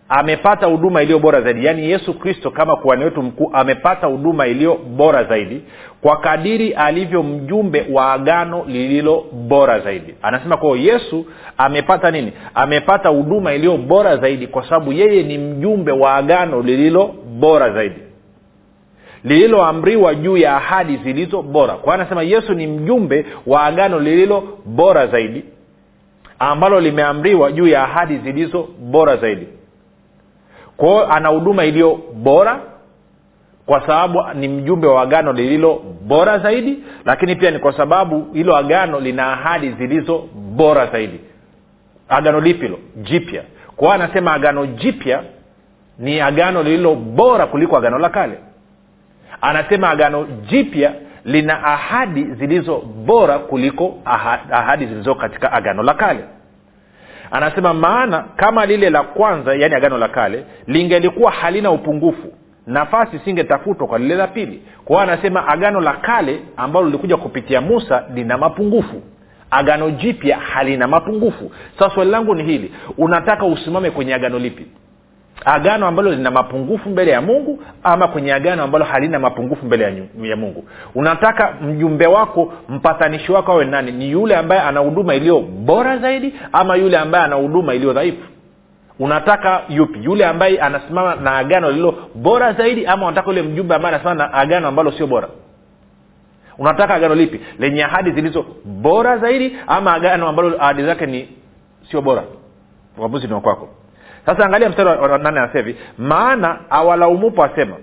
amepata 0.10 0.66
huduma 0.66 1.02
iliyo 1.04 1.20
bora 1.20 1.42
zaidi. 1.42 1.66
Yaani 1.66 1.92
yesu 1.92 2.14
kristo 2.20 2.52
kama 2.52 2.76
kuhani 2.76 3.04
wetu 3.04 3.22
mkuu 3.24 3.50
amepata 3.54 4.08
huduma 4.08 4.48
iliyo 4.48 4.76
bora 4.76 5.24
zaidi 5.24 5.62
kwa 6.02 6.18
kadiri 6.18 6.74
alivyo 6.74 7.24
mjumbe 7.24 7.86
wa 7.92 8.14
agano 8.14 8.66
lililo 8.68 9.26
bora 9.34 9.80
zaidi. 9.80 10.16
Anasema 10.22 10.58
kwao 10.58 10.76
yesu 10.76 11.26
amepata 11.58 12.12
nini? 12.12 12.34
Amepata 12.54 13.10
huduma 13.10 13.54
iliyo 13.54 13.78
bora 13.78 14.18
zaidi 14.18 14.48
kwa 14.48 14.64
sababu 14.64 14.94
yeye 14.94 15.24
ni 15.24 15.38
mjumbe 15.38 15.92
wa 15.92 16.16
agano 16.16 16.62
lililo 16.62 17.16
bora 17.40 17.70
zaidi. 17.74 18.00
Lililoamriwa 19.24 20.16
juu 20.16 20.38
ya 20.38 20.56
ahadi 20.56 20.98
zilizo 20.98 21.42
bora. 21.42 21.74
Kwa 21.74 21.94
anasema 21.94 22.24
yesu 22.24 22.54
ni 22.54 22.68
mjumbe 22.68 23.26
wa 23.48 23.64
agano 23.64 24.00
lililo 24.00 24.44
bora 24.66 25.08
zaidi 25.08 25.44
ambalo 26.40 26.80
limeamriwa 26.80 27.52
juu 27.52 27.68
ya 27.68 27.84
ahadi 27.84 28.18
zilizo 28.18 28.68
bora 28.80 29.18
zaidi 29.18 29.48
kwao 30.78 31.12
ana 31.12 31.30
huduma 31.30 31.66
iliyo 31.66 32.00
bora 32.14 32.60
kwa 33.66 33.82
sababu 33.82 34.24
ni 34.34 34.48
mjumbe 34.48 34.88
wa 34.88 35.02
agano 35.02 35.34
lililo 35.34 35.82
bora 36.02 36.40
zaidi 36.40 36.84
lakini 37.06 37.36
pia 37.36 37.52
ni 37.52 37.60
kwa 37.60 37.78
sababu 37.78 38.28
hilo 38.34 38.58
agano 38.58 39.00
lina 39.00 39.34
ahadi 39.34 39.70
zilizo 39.72 40.24
bora 40.36 40.88
zaidi. 40.88 41.20
Agano 42.10 42.40
lipilo 42.40 42.80
jipya. 42.96 43.44
Kwa 43.76 43.88
hiyo 43.94 44.04
anasema 44.04 44.34
agano 44.34 44.66
jipya 44.66 45.24
ni 46.00 46.22
agano 46.22 46.64
lililo 46.64 46.96
bora 46.96 47.48
kuliko 47.48 47.78
agano 47.78 48.00
la 48.00 48.10
kale. 48.10 48.40
Anasema 49.42 49.90
agano 49.90 50.28
jipya 50.50 50.94
lina 51.26 51.64
ahadi 51.64 52.24
zilizo 52.24 52.78
bora 53.06 53.40
kuliko 53.40 53.98
ahadi 54.52 54.86
zilizo 54.86 55.16
katika 55.16 55.52
agano 55.52 55.84
la 55.84 55.94
kale 55.94 56.20
anasema 57.32 57.74
maana 57.74 58.26
kama 58.36 58.66
lile 58.66 58.90
la 58.90 59.04
kwanza 59.04 59.56
yaani 59.56 59.76
agano 59.76 59.98
la 59.98 60.08
kale 60.08 60.46
lingelikuwa 60.68 61.32
halina 61.32 61.72
upungufu 61.72 62.34
nafasi 62.68 63.16
isingetafutwa 63.16 63.88
kwa 63.88 64.00
lile 64.00 64.16
la 64.16 64.28
pili. 64.28 64.62
Kwa 64.86 64.96
hiyo 65.02 65.14
anasema 65.14 65.48
agano 65.48 65.82
la 65.82 65.94
kale 65.94 66.40
ambalo 66.58 66.86
lilikuja 66.86 67.18
kupitia 67.18 67.62
musa 67.62 68.04
lina 68.14 68.38
mapungufu. 68.38 69.02
Agano 69.52 69.90
jipya 69.92 70.38
halina 70.38 70.88
mapungufu. 70.88 71.52
Sasa 71.80 71.96
swali 71.96 72.12
langu 72.12 72.36
ni 72.36 72.44
hili 72.44 72.72
unataka 72.98 73.46
usimame 73.46 73.92
kwenye 73.92 74.14
agano 74.14 74.40
lipi 74.40 74.66
agano 75.46 75.88
ambalo 75.88 76.12
lina 76.12 76.32
mapungufu 76.32 76.90
mbele 76.90 77.12
ya 77.12 77.22
mungu 77.22 77.64
ama 77.84 78.08
kwenye 78.08 78.34
agano 78.34 78.64
ambalo 78.64 78.86
halina 78.86 79.20
mapungufu 79.20 79.66
mbele 79.66 80.08
ya, 80.24 80.36
mungu. 80.36 80.66
Unataka 80.96 81.52
mjumbe 81.62 82.08
wako 82.08 82.54
mpatanishi 82.70 83.32
wako 83.32 83.52
awe 83.52 83.66
nani? 83.66 83.92
Ni 83.92 84.12
yule 84.12 84.36
ambaye 84.36 84.62
ana 84.62 84.80
huduma 84.80 85.16
iliyo 85.16 85.40
bora 85.42 85.98
zaidi 85.98 86.34
ama 86.54 86.76
yule 86.76 86.98
ambaye 86.98 87.24
ana 87.24 87.36
huduma 87.36 87.74
iliyo 87.74 87.94
dhaifu? 87.94 88.24
Unataka 89.00 89.62
yupi? 89.70 90.00
Yule 90.04 90.26
ambaye 90.26 90.60
anasimama 90.62 91.16
na 91.16 91.38
agano 91.38 91.70
lililo 91.70 91.96
bora 92.16 92.54
zaidi 92.54 92.86
ama 92.86 93.06
unataka 93.06 93.30
yule 93.30 93.42
mjumbe 93.42 93.76
ambaye 93.76 93.96
anasimama 93.96 94.24
na 94.28 94.34
agano 94.34 94.68
ambalo 94.68 94.92
sio 94.92 95.08
bora? 95.08 95.28
Unataka 96.58 96.94
agano 96.94 97.16
lipi? 97.16 97.40
Lenye 97.60 97.84
ahadi 97.84 98.12
zilizo 98.12 98.46
bora 98.66 99.18
zaidi 99.18 99.58
ama 99.68 99.94
agano 99.94 100.28
ambalo 100.28 100.64
ahadi 100.64 100.84
zake 100.86 101.06
ni 101.06 101.30
sio 101.92 102.02
bora? 102.02 102.24
Uamuzi 102.98 103.28
ni 103.28 103.34
wa 103.34 103.42
kwako 103.42 103.70
sasa 104.26 104.46
angalia 104.46 104.70
mstari 104.70 104.90
wa- 104.90 105.18
nane 105.18 105.40
anasema 105.40 105.68
hivi 105.68 105.80
maana 105.98 106.60
awalaumupo 106.70 107.44
asema 107.44 107.76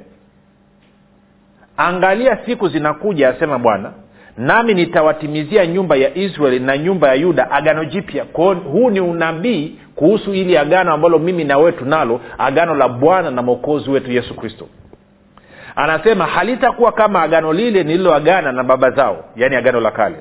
angalia 1.76 2.38
siku 2.46 2.68
zinakuja 2.68 3.28
asema 3.28 3.58
bwana 3.58 3.92
nami 4.38 4.74
nitawatimizia 4.74 5.66
nyumba 5.66 5.96
ya 5.96 6.14
israeli 6.14 6.60
na 6.60 6.78
nyumba 6.78 7.08
ya 7.08 7.14
yuda 7.14 7.50
agano 7.50 7.84
jipya. 7.84 8.24
Kwao 8.24 8.54
huu 8.54 8.90
ni 8.90 9.00
unabii 9.00 9.78
kuhusu 9.94 10.34
ili 10.34 10.56
agano 10.58 10.92
ambalo 10.92 11.18
mimi 11.18 11.44
na 11.44 11.58
wewe 11.58 11.72
tunalo 11.72 12.20
agano 12.38 12.74
la 12.74 12.88
bwana 12.88 13.30
na 13.30 13.42
mwokozi 13.42 13.90
wetu 13.90 14.12
yesu 14.12 14.34
kristo. 14.36 14.68
Anasema 15.76 16.26
halitakuwa 16.26 16.92
kama 16.92 17.22
agano 17.22 17.52
lile 17.52 17.82
nililoagana 17.84 18.52
na 18.52 18.64
baba 18.64 18.90
zao 18.90 19.24
yaani 19.36 19.56
agano 19.56 19.80
la 19.80 19.90
kale 19.90 20.16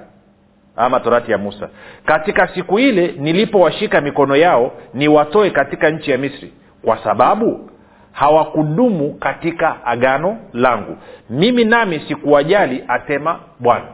ama 0.75 0.99
torati 0.99 1.31
ya 1.31 1.38
musa. 1.38 1.69
Katika 2.05 2.47
siku 2.47 2.79
ile 2.79 3.15
nilipowashika 3.17 4.01
mikono 4.01 4.36
yao 4.36 4.71
niwatoe 4.93 5.49
katika 5.49 5.89
nchi 5.89 6.12
ya 6.12 6.17
misri. 6.17 6.53
Kwa 6.86 6.97
sababu 7.03 7.69
hawakudumu 8.12 9.13
katika 9.13 9.86
agano 9.86 10.38
langu. 10.53 10.97
Mimi 11.29 11.65
nami 11.65 11.99
sikuwajali 12.07 12.84
asema 12.88 13.39
bwana. 13.60 13.86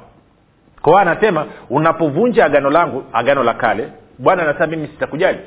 Kwa 0.81 0.91
hiyo 0.93 1.11
anasema 1.11 1.45
unapovunja 1.69 2.45
agano 2.45 2.69
langu 2.69 3.03
agano 3.13 3.43
la 3.43 3.53
kale 3.53 3.87
bwana 4.19 4.43
anasema 4.43 4.67
mimi 4.67 4.87
sitakujali 4.87 5.39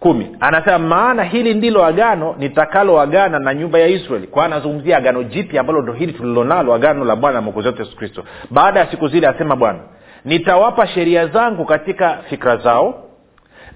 kumi. 0.00 0.36
Anasema 0.40 0.78
maana 0.78 1.22
hili 1.24 1.54
ndilo 1.54 1.84
agano 1.84 2.34
nitakaloagana 2.38 3.38
na 3.38 3.54
nyumba 3.54 3.78
ya 3.78 3.86
israeli. 3.86 4.26
Kwa 4.26 4.44
anazungumzia 4.44 4.96
agano 4.96 5.22
jipya 5.22 5.60
ambalo 5.60 5.82
ndo 5.82 5.92
hili 5.92 6.12
tulilonalo 6.12 6.74
agano 6.74 7.04
la 7.04 7.16
bwana 7.16 7.40
mwokozi 7.40 7.68
wetu 7.68 7.82
yesu 7.82 7.96
kristo. 7.96 8.24
Baada 8.50 8.80
ya 8.80 8.90
siku 8.90 9.08
zile 9.08 9.26
asema 9.26 9.56
bwana 9.56 9.78
nitawapa 10.24 10.86
sheria 10.86 11.26
zangu 11.26 11.64
katika 11.64 12.18
fikra 12.30 12.56
zao 12.56 13.04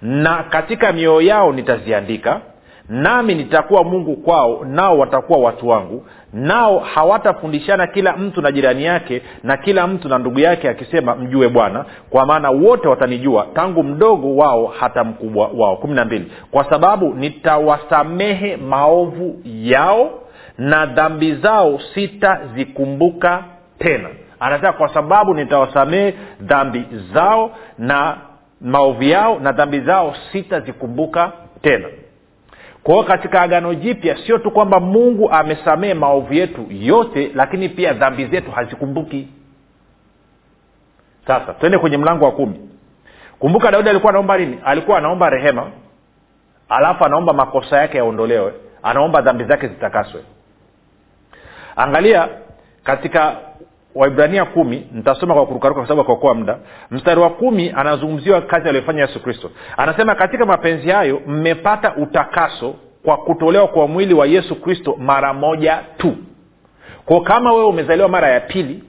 na 0.03 0.43
katika 0.43 0.93
mioyo 0.93 1.21
yao 1.21 1.53
nitaziandika 1.53 2.41
nami 2.93 3.35
nitakuwa 3.35 3.85
mungu 3.85 4.17
kwao 4.17 4.65
nao 4.65 4.99
watakuwa 4.99 5.39
watu 5.39 5.69
wangu. 5.69 6.07
Nao 6.33 6.79
hawatafundishana 6.79 7.87
kila 7.87 8.17
mtu 8.17 8.43
na 8.43 8.53
jirani 8.53 8.85
yake 8.85 9.23
na 9.43 9.57
kila 9.57 9.87
mtu 9.87 10.09
na 10.09 10.19
ndugu 10.19 10.39
yake 10.41 10.69
akisema 10.69 11.15
mjue 11.15 11.49
bwana 11.49 11.85
kwa 12.11 12.27
maana 12.27 12.51
wote 12.51 12.89
watanijua 12.89 13.47
tangu 13.55 13.83
mdogo 13.83 14.37
wao 14.37 14.67
hata 14.67 15.05
mkubwa 15.05 15.51
wao. 15.57 15.77
Kumi 15.77 15.95
na 15.95 16.05
mbili. 16.05 16.33
Kwa 16.51 16.65
sababu 16.71 17.15
nitawasamehe 17.15 18.57
maovu 18.57 19.41
yao 19.45 20.11
na 20.59 20.87
dhambi 20.87 21.35
zao 21.35 21.81
sitazikumbuka 21.95 23.45
tena. 23.79 24.09
Anasema 24.41 24.73
kwa 24.73 24.89
sababu 24.95 25.35
nitawasamehe 25.35 26.15
dhambi 26.41 26.85
zao 27.15 27.51
na 27.79 28.17
maovu 28.61 29.03
yao 29.03 29.39
na 29.39 29.53
dhambi 29.53 29.81
zao 29.81 30.15
sitazikumbuka 30.33 31.33
tena 31.63 31.89
kwa 32.83 32.95
hiyo 32.95 33.07
katika 33.07 33.43
agano 33.43 33.75
jipya 33.75 34.17
sio 34.27 34.39
tu 34.39 34.51
kwamba 34.51 34.81
mungu 34.81 35.31
amesamehe 35.31 35.95
maovu 35.95 36.35
yetu 36.35 36.67
yote 36.71 37.31
lakini 37.35 37.69
pia 37.69 37.93
dhambi 37.93 38.27
zetu 38.27 38.51
hazikumbuki. 38.51 39.29
Sasa 41.27 41.55
twende 41.55 41.79
kwenye 41.79 41.97
mlango 41.97 42.25
wa 42.25 42.33
kumi. 42.33 42.69
Kumbuka 43.39 43.71
daudi 43.71 43.89
alikuwa 43.89 44.11
anaomba 44.11 44.39
nini? 44.39 44.59
Alikuwa 44.65 44.99
anaomba 44.99 45.31
rehema 45.31 45.71
alafu 46.69 47.05
anaomba 47.05 47.33
makosa 47.33 47.77
yake 47.79 47.97
yaondolewe 47.99 48.53
anaomba 48.83 49.21
dhambi 49.23 49.45
zake 49.45 49.69
zitakaswe. 49.69 50.23
Angalia 51.77 52.29
katika 52.85 53.37
waibrania 53.95 54.45
kumi 54.45 54.87
nitasoma 54.93 55.35
kwa 55.35 55.47
kurukaruka 55.47 55.81
kwa 55.81 55.89
sababu 55.89 56.01
akaokoa 56.03 56.35
muda. 56.35 56.59
Mstari 56.91 57.21
wa 57.21 57.31
kumi 57.31 57.73
anazungumziwa 57.77 58.41
kazi 58.41 58.69
aliyofanya 58.69 59.01
yesu 59.03 59.23
kristo. 59.23 59.51
Anasema 59.77 60.15
katika 60.15 60.47
mapenzi 60.47 60.91
hayo 60.91 61.21
mmepata 61.27 61.97
utakaso 61.97 62.75
kwa 63.05 63.17
kutolewa 63.17 63.69
kwa 63.69 63.89
mwili 63.89 64.15
wa 64.15 64.27
yesu 64.27 64.61
kristo 64.61 64.97
mara 64.99 65.33
moja 65.35 65.81
tu. 65.97 66.17
Kwao 67.07 67.21
kama 67.21 67.53
wewe 67.53 67.67
umezaliwa 67.67 68.09
mara 68.09 68.29
ya 68.29 68.41
pili 68.41 68.85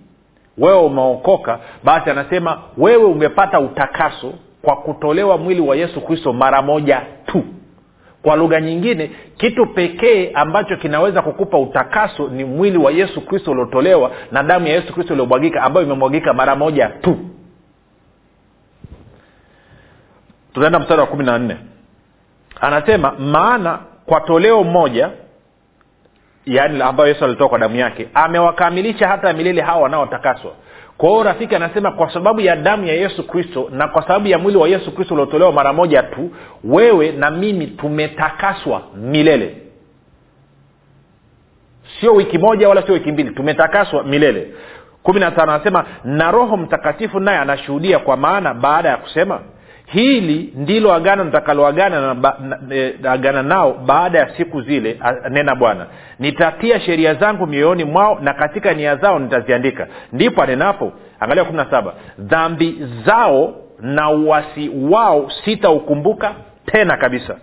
wewe 0.58 0.80
umeokoka 0.80 1.60
basi 1.84 2.10
anasema 2.10 2.62
wewe 2.78 3.06
umepata 3.06 3.60
utakaso 3.60 4.34
kwa 4.62 4.76
kutolewa 4.76 5.38
mwili 5.38 5.62
wa 5.62 5.76
yesu 5.76 6.02
kristo 6.02 6.34
mara 6.34 6.62
moja 6.62 7.02
tu 7.26 7.44
kwa 8.24 8.36
lugha 8.36 8.62
nyingine 8.62 9.12
kitu 9.38 9.66
pekee 9.66 10.32
ambacho 10.34 10.78
kinaweza 10.78 11.22
kukupa 11.22 11.58
utakaso 11.58 12.28
ni 12.28 12.44
mwili 12.46 12.78
wa 12.78 12.92
yesu 12.92 13.22
kristo 13.22 13.52
uliotolewa 13.52 14.12
na 14.32 14.44
damu 14.44 14.68
ya 14.68 14.74
yesu 14.74 14.94
kristo 14.94 15.14
iliyomwagika 15.14 15.64
ambayo 15.64 15.86
imemwagika 15.86 16.34
mara 16.34 16.56
moja 16.56 16.88
tu. 16.88 17.18
Tunaenda 20.54 20.80
mstari 20.80 21.02
wa 21.02 21.08
kumi 21.08 21.24
na 21.26 21.38
nne. 21.40 21.58
Anasema 22.62 23.12
maana 23.12 23.80
kwa 24.06 24.22
toleo 24.22 24.64
moja 24.64 25.10
yaani 26.46 26.82
ambayo 26.82 27.10
yesu 27.10 27.26
alitoa 27.26 27.50
kwa 27.50 27.60
damu 27.60 27.76
yake 27.76 28.10
amewakamilisha 28.14 29.08
hata 29.08 29.34
milele 29.34 29.62
hawa 29.62 29.82
wanaotakaswa 29.82 30.52
kwa 31.04 31.12
hiyo 31.12 31.24
rafiki 31.24 31.56
anasema 31.56 31.92
kwa 31.92 32.14
sababu 32.14 32.42
ya 32.42 32.56
damu 32.56 32.86
ya 32.86 32.94
yesu 32.94 33.28
kristo 33.28 33.70
na 33.72 33.88
kwa 33.88 34.02
sababu 34.02 34.28
ya 34.28 34.38
mwili 34.40 34.58
wa 34.58 34.68
yesu 34.68 34.96
kristo 34.96 35.14
uliotolewa 35.14 35.52
mara 35.52 35.74
moja 35.74 36.04
tu 36.04 36.32
wewe 36.64 37.12
na 37.12 37.32
mimi 37.32 37.68
tumetakaswa 37.68 38.82
milele. 38.96 39.58
Sio 42.00 42.14
wiki 42.14 42.38
moja 42.38 42.70
wala 42.70 42.82
sio 42.82 42.94
wiki 42.94 43.12
mbili 43.12 43.30
tumetakaswa 43.32 44.04
milele. 44.04 44.54
Kumi 45.04 45.20
na 45.20 45.32
tano 45.32 45.52
anasema 45.52 45.86
na 46.04 46.32
roho 46.32 46.58
mtakatifu 46.58 47.20
naye 47.20 47.38
anashuhudia 47.38 48.00
kwa 48.00 48.18
maana 48.18 48.54
baada 48.54 48.90
ya 48.90 48.98
kusema 48.98 49.40
hili 49.94 50.54
ndilo 50.56 50.94
agano 50.94 51.24
nitakaloagana 51.24 52.14
na, 52.14 52.34
na, 52.40 52.60
e, 52.76 52.96
agana 53.10 53.44
nao 53.44 53.74
baada 53.74 54.20
ya 54.20 54.30
siku 54.38 54.62
zile 54.62 55.00
nena 55.30 55.56
bwana. 55.56 55.86
Nitatia 56.20 56.80
sheria 56.80 57.14
zangu 57.14 57.48
mioyoni 57.48 57.84
mwao 57.84 58.20
na 58.22 58.34
katika 58.34 58.74
nia 58.74 58.96
zao 58.96 59.20
nitaziandika. 59.20 59.88
Ndipo 60.14 60.42
anenapo 60.44 60.92
angalia 61.20 61.44
kumi 61.44 61.58
na 61.58 61.72
saba 61.72 61.94
dhambi 62.20 62.88
zao 63.06 63.56
na 63.80 64.10
uwasi 64.10 64.72
wao 64.90 65.30
sitaukumbuka 65.46 66.32
tena 66.66 66.98
kabisa. 66.98 67.36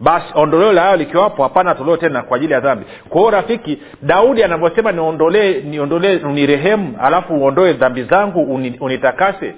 Basi 0.00 0.26
ondoleo 0.34 0.72
la 0.72 0.82
hayo 0.82 0.96
likiwapo 0.96 1.42
hapana 1.42 1.74
toleo 1.74 1.96
tena 1.96 2.22
kwa 2.22 2.36
ajili 2.36 2.52
ya 2.52 2.60
dhambi. 2.60 2.84
Kwa 3.08 3.20
hiyo 3.20 3.30
rafiki 3.30 3.78
daudi 4.02 4.42
anavyosema 4.44 4.92
niondolee 4.92 5.60
niondolee 5.60 6.16
unirehemu 6.16 6.96
alafu 7.02 7.34
uondoe 7.34 7.72
dhambi 7.72 8.02
zangu 8.02 8.40
uni, 8.54 8.76
unitakase 8.80 9.54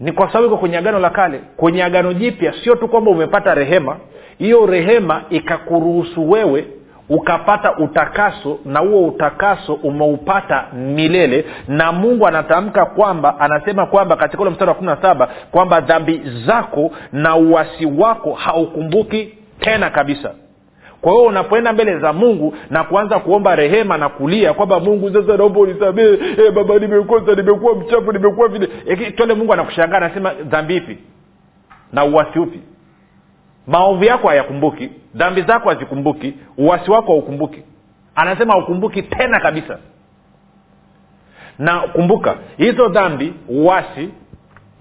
ni 0.00 0.12
kwa 0.12 0.26
sababu 0.26 0.46
iko 0.46 0.56
kwenye 0.56 0.78
agano 0.78 0.98
la 0.98 1.10
kale. 1.10 1.40
Kwenye 1.56 1.84
agano 1.84 2.12
jipya 2.12 2.54
sio 2.64 2.74
tu 2.74 2.88
kwamba 2.88 3.10
umepata 3.10 3.54
rehema 3.54 3.96
hiyo 4.38 4.66
rehema 4.66 5.22
ikakuruhusu 5.30 6.30
wewe 6.30 6.66
ukapata 7.08 7.76
utakaso 7.76 8.58
na 8.64 8.80
huo 8.80 9.06
utakaso 9.08 9.74
umeupata 9.74 10.64
milele. 10.72 11.44
Na 11.68 11.92
mungu 11.92 12.26
anatamka 12.26 12.84
kwamba 12.86 13.40
anasema 13.40 13.86
kwamba 13.86 14.16
katika 14.16 14.42
ule 14.42 14.50
mstari 14.50 14.68
wa 14.68 14.74
kumi 14.74 14.90
na 14.90 14.96
saba 15.02 15.28
kwamba 15.50 15.80
dhambi 15.80 16.22
zako 16.46 16.90
na 17.12 17.36
uwasi 17.36 17.86
wako 17.86 18.32
haukumbuki 18.32 19.34
tena 19.60 19.90
kabisa 19.90 20.34
kwa 21.00 21.12
hiyo 21.12 21.24
unapoenda 21.24 21.72
mbele 21.72 21.98
za 21.98 22.12
mungu 22.12 22.54
na 22.70 22.84
kuanza 22.84 23.18
kuomba 23.18 23.56
rehema 23.56 23.98
na 23.98 24.08
kulia 24.08 24.54
kwamba 24.54 24.80
mungu 24.80 25.10
sasa 25.12 25.36
naomba 25.36 25.60
unisamee 25.60 26.16
hey, 26.36 26.50
baba 26.50 26.78
nimekosa 26.78 27.34
nimekuwa 27.34 27.74
mchafu 27.76 28.12
nimekuwa 28.12 28.48
vile. 28.48 28.66
Tole 29.10 29.34
mungu 29.34 29.52
anakushangaa 29.52 29.96
anasema 29.96 30.34
dhambi 30.34 30.76
ipi? 30.76 30.98
Na 31.92 32.04
uwasi 32.04 32.38
upi? 32.38 32.60
Maovu 33.66 34.04
yako 34.04 34.28
hayakumbuki 34.28 34.90
dhambi 35.14 35.42
zako 35.42 35.68
hazikumbuki 35.68 36.34
uwasi 36.58 36.90
wako 36.90 37.12
haukumbuki. 37.12 37.62
Anasema 38.14 38.52
haukumbuki 38.52 39.02
tena 39.02 39.40
kabisa. 39.40 39.78
Na 41.58 41.80
kumbuka 41.80 42.34
hizo 42.56 42.88
dhambi 42.88 43.34
uwasi 43.48 44.08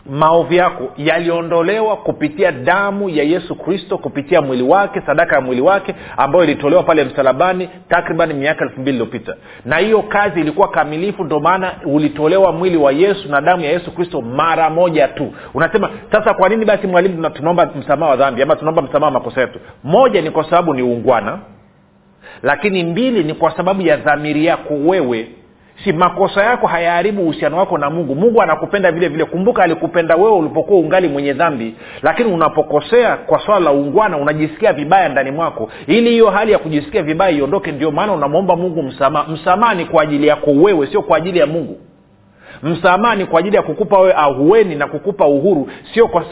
maovu 0.06 0.54
yako 0.54 0.92
yaliondolewa 0.98 1.98
kupitia 1.98 2.52
damu 2.52 3.10
ya 3.10 3.24
yesu 3.24 3.56
kristo 3.56 3.98
kupitia 3.98 4.42
mwili 4.42 4.64
wake 4.64 5.02
sadaka 5.06 5.36
ya 5.36 5.42
mwili 5.42 5.62
wake 5.62 5.96
ambayo 6.18 6.44
ilitolewa 6.44 6.84
pale 6.84 7.04
msalabani 7.04 7.70
takriban 7.90 8.34
miaka 8.34 8.66
elfu 8.66 8.82
mbili 8.82 8.98
iliyopita. 8.98 9.36
Na 9.66 9.78
hiyo 9.78 10.02
kazi 10.02 10.40
ilikuwa 10.42 10.68
kamilifu 10.68 11.24
ndio 11.24 11.40
maana 11.40 11.72
ulitolewa 11.86 12.52
mwili 12.52 12.78
wa 12.78 12.92
yesu 12.92 13.30
na 13.30 13.42
damu 13.42 13.64
ya 13.64 13.72
yesu 13.72 13.92
kristo 13.92 14.22
mara 14.22 14.70
moja 14.70 15.08
tu. 15.08 15.34
Unasema 15.54 15.90
sasa 16.12 16.34
kwa 16.34 16.50
nini 16.50 16.66
basi 16.66 16.88
mwalimu 16.88 17.30
tunaomba 17.30 17.66
msamaha 17.76 18.12
wa 18.12 18.18
dhambi 18.18 18.42
ama 18.42 18.56
tunaomba 18.56 18.82
msamaha 18.82 19.06
wa 19.06 19.12
makosa 19.12 19.42
yetu? 19.42 19.60
Moja 19.84 20.22
ni 20.22 20.32
kwa 20.32 20.44
sababu 20.44 20.74
ni 20.74 20.82
uungwana 20.84 21.40
lakini 22.44 22.84
mbili 22.84 23.24
ni 23.24 23.34
kwa 23.34 23.58
sababu 23.58 23.82
ya 23.82 23.98
dhamiri 23.98 24.46
yako 24.46 24.74
wewe 24.74 25.28
si 25.84 25.94
makosa 25.94 26.44
yako 26.44 26.68
hayaharibu 26.68 27.22
uhusiano 27.22 27.58
wako 27.58 27.78
na 27.78 27.90
mungu 27.90 28.16
mungu 28.16 28.42
anakupenda 28.42 28.92
vile 28.92 29.08
vile. 29.08 29.26
Kumbuka 29.26 29.64
alikupenda 29.64 30.16
wewe 30.16 30.32
ulipokuwa 30.32 30.80
ungali 30.80 31.08
mwenye 31.08 31.34
dhambi 31.34 31.76
lakini 32.02 32.34
unapokosea 32.34 33.18
kwa 33.18 33.40
swala 33.40 33.60
la 33.66 33.72
ungwana 33.72 34.18
unajisikia 34.18 34.74
vibaya 34.74 35.10
ndani 35.10 35.32
mwako. 35.32 35.70
Ili 35.88 36.10
hiyo 36.10 36.30
hali 36.30 36.52
ya 36.52 36.58
kujisikia 36.60 37.04
vibaya 37.04 37.32
iondoke 37.32 37.72
ndio 37.72 37.92
maana 37.92 38.14
unamwomba 38.14 38.56
mungu 38.56 38.84
msamaha 38.84 39.32
msamaha 39.32 39.74
ni 39.74 39.86
kwa 39.86 40.04
ajili 40.04 40.28
yako 40.28 40.52
wewe 40.52 40.88
sio 40.88 41.02
kwa 41.02 41.18
ajili 41.18 41.40
ya 41.40 41.46
mungu 41.48 41.78
msamaha 42.64 43.16
ni 43.16 43.26
kwa 43.26 43.40
ajili 43.40 43.56
ya 43.56 43.62
kukupa 43.62 44.00
wewe 44.00 44.14
ahueni 44.18 44.76
na 44.76 44.88
kukupa 44.88 45.28
uhuru. 45.28 45.70
Sio 45.94 46.08
kwa, 46.08 46.26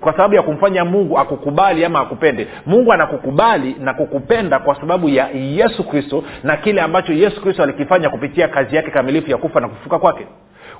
kwa 0.00 0.12
sababu 0.12 0.34
ya 0.34 0.42
kumfanya 0.42 0.84
mungu 0.84 1.18
akukubali 1.18 1.84
ama 1.84 2.00
akupende. 2.00 2.46
Mungu 2.66 2.92
anakukubali 2.92 3.76
na 3.80 3.94
kukupenda 3.94 4.58
kwa 4.58 4.74
sababu 4.80 5.08
ya 5.08 5.28
yesu 5.32 5.84
kristo 5.84 6.24
na 6.42 6.56
kile 6.56 6.80
ambacho 6.80 7.12
yesu 7.12 7.40
kristo 7.42 7.62
alikifanya 7.62 8.10
kupitia 8.10 8.48
kazi 8.48 8.76
yake 8.76 8.90
kamilifu 8.90 9.30
ya 9.30 9.36
kufa 9.36 9.60
na 9.60 9.68
kufuka 9.68 9.98
kwake. 9.98 10.26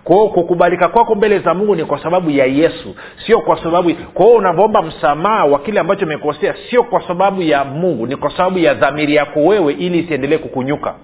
Kwao 0.05 0.29
kukubalika 0.29 0.89
kwako 0.89 1.15
mbele 1.15 1.39
za 1.39 1.55
mungu 1.55 1.75
ni 1.75 1.85
kwa 1.85 2.03
sababu 2.03 2.31
ya 2.31 2.47
yesu. 2.47 2.95
Sio 3.27 3.41
kwa 3.41 3.63
sababu 3.63 3.95
kwao 4.15 4.31
unavyoomba 4.31 4.83
msamaha 4.83 5.45
wa 5.45 5.59
kile 5.59 5.81
ambacho 5.81 6.05
umekosea 6.07 6.55
sio 6.71 6.83
kwa 6.83 7.03
sababu 7.09 7.43
ya 7.43 7.65
mungu. 7.65 8.07
Ni 8.07 8.17
kwa 8.17 8.31
sababu 8.37 8.59
ya 8.59 8.75
dhamiri 8.75 9.15
yako 9.15 9.41
wewe 9.41 9.73
ili 9.73 9.99
isiendelee 9.99 10.39
kukunyuka 10.39 10.95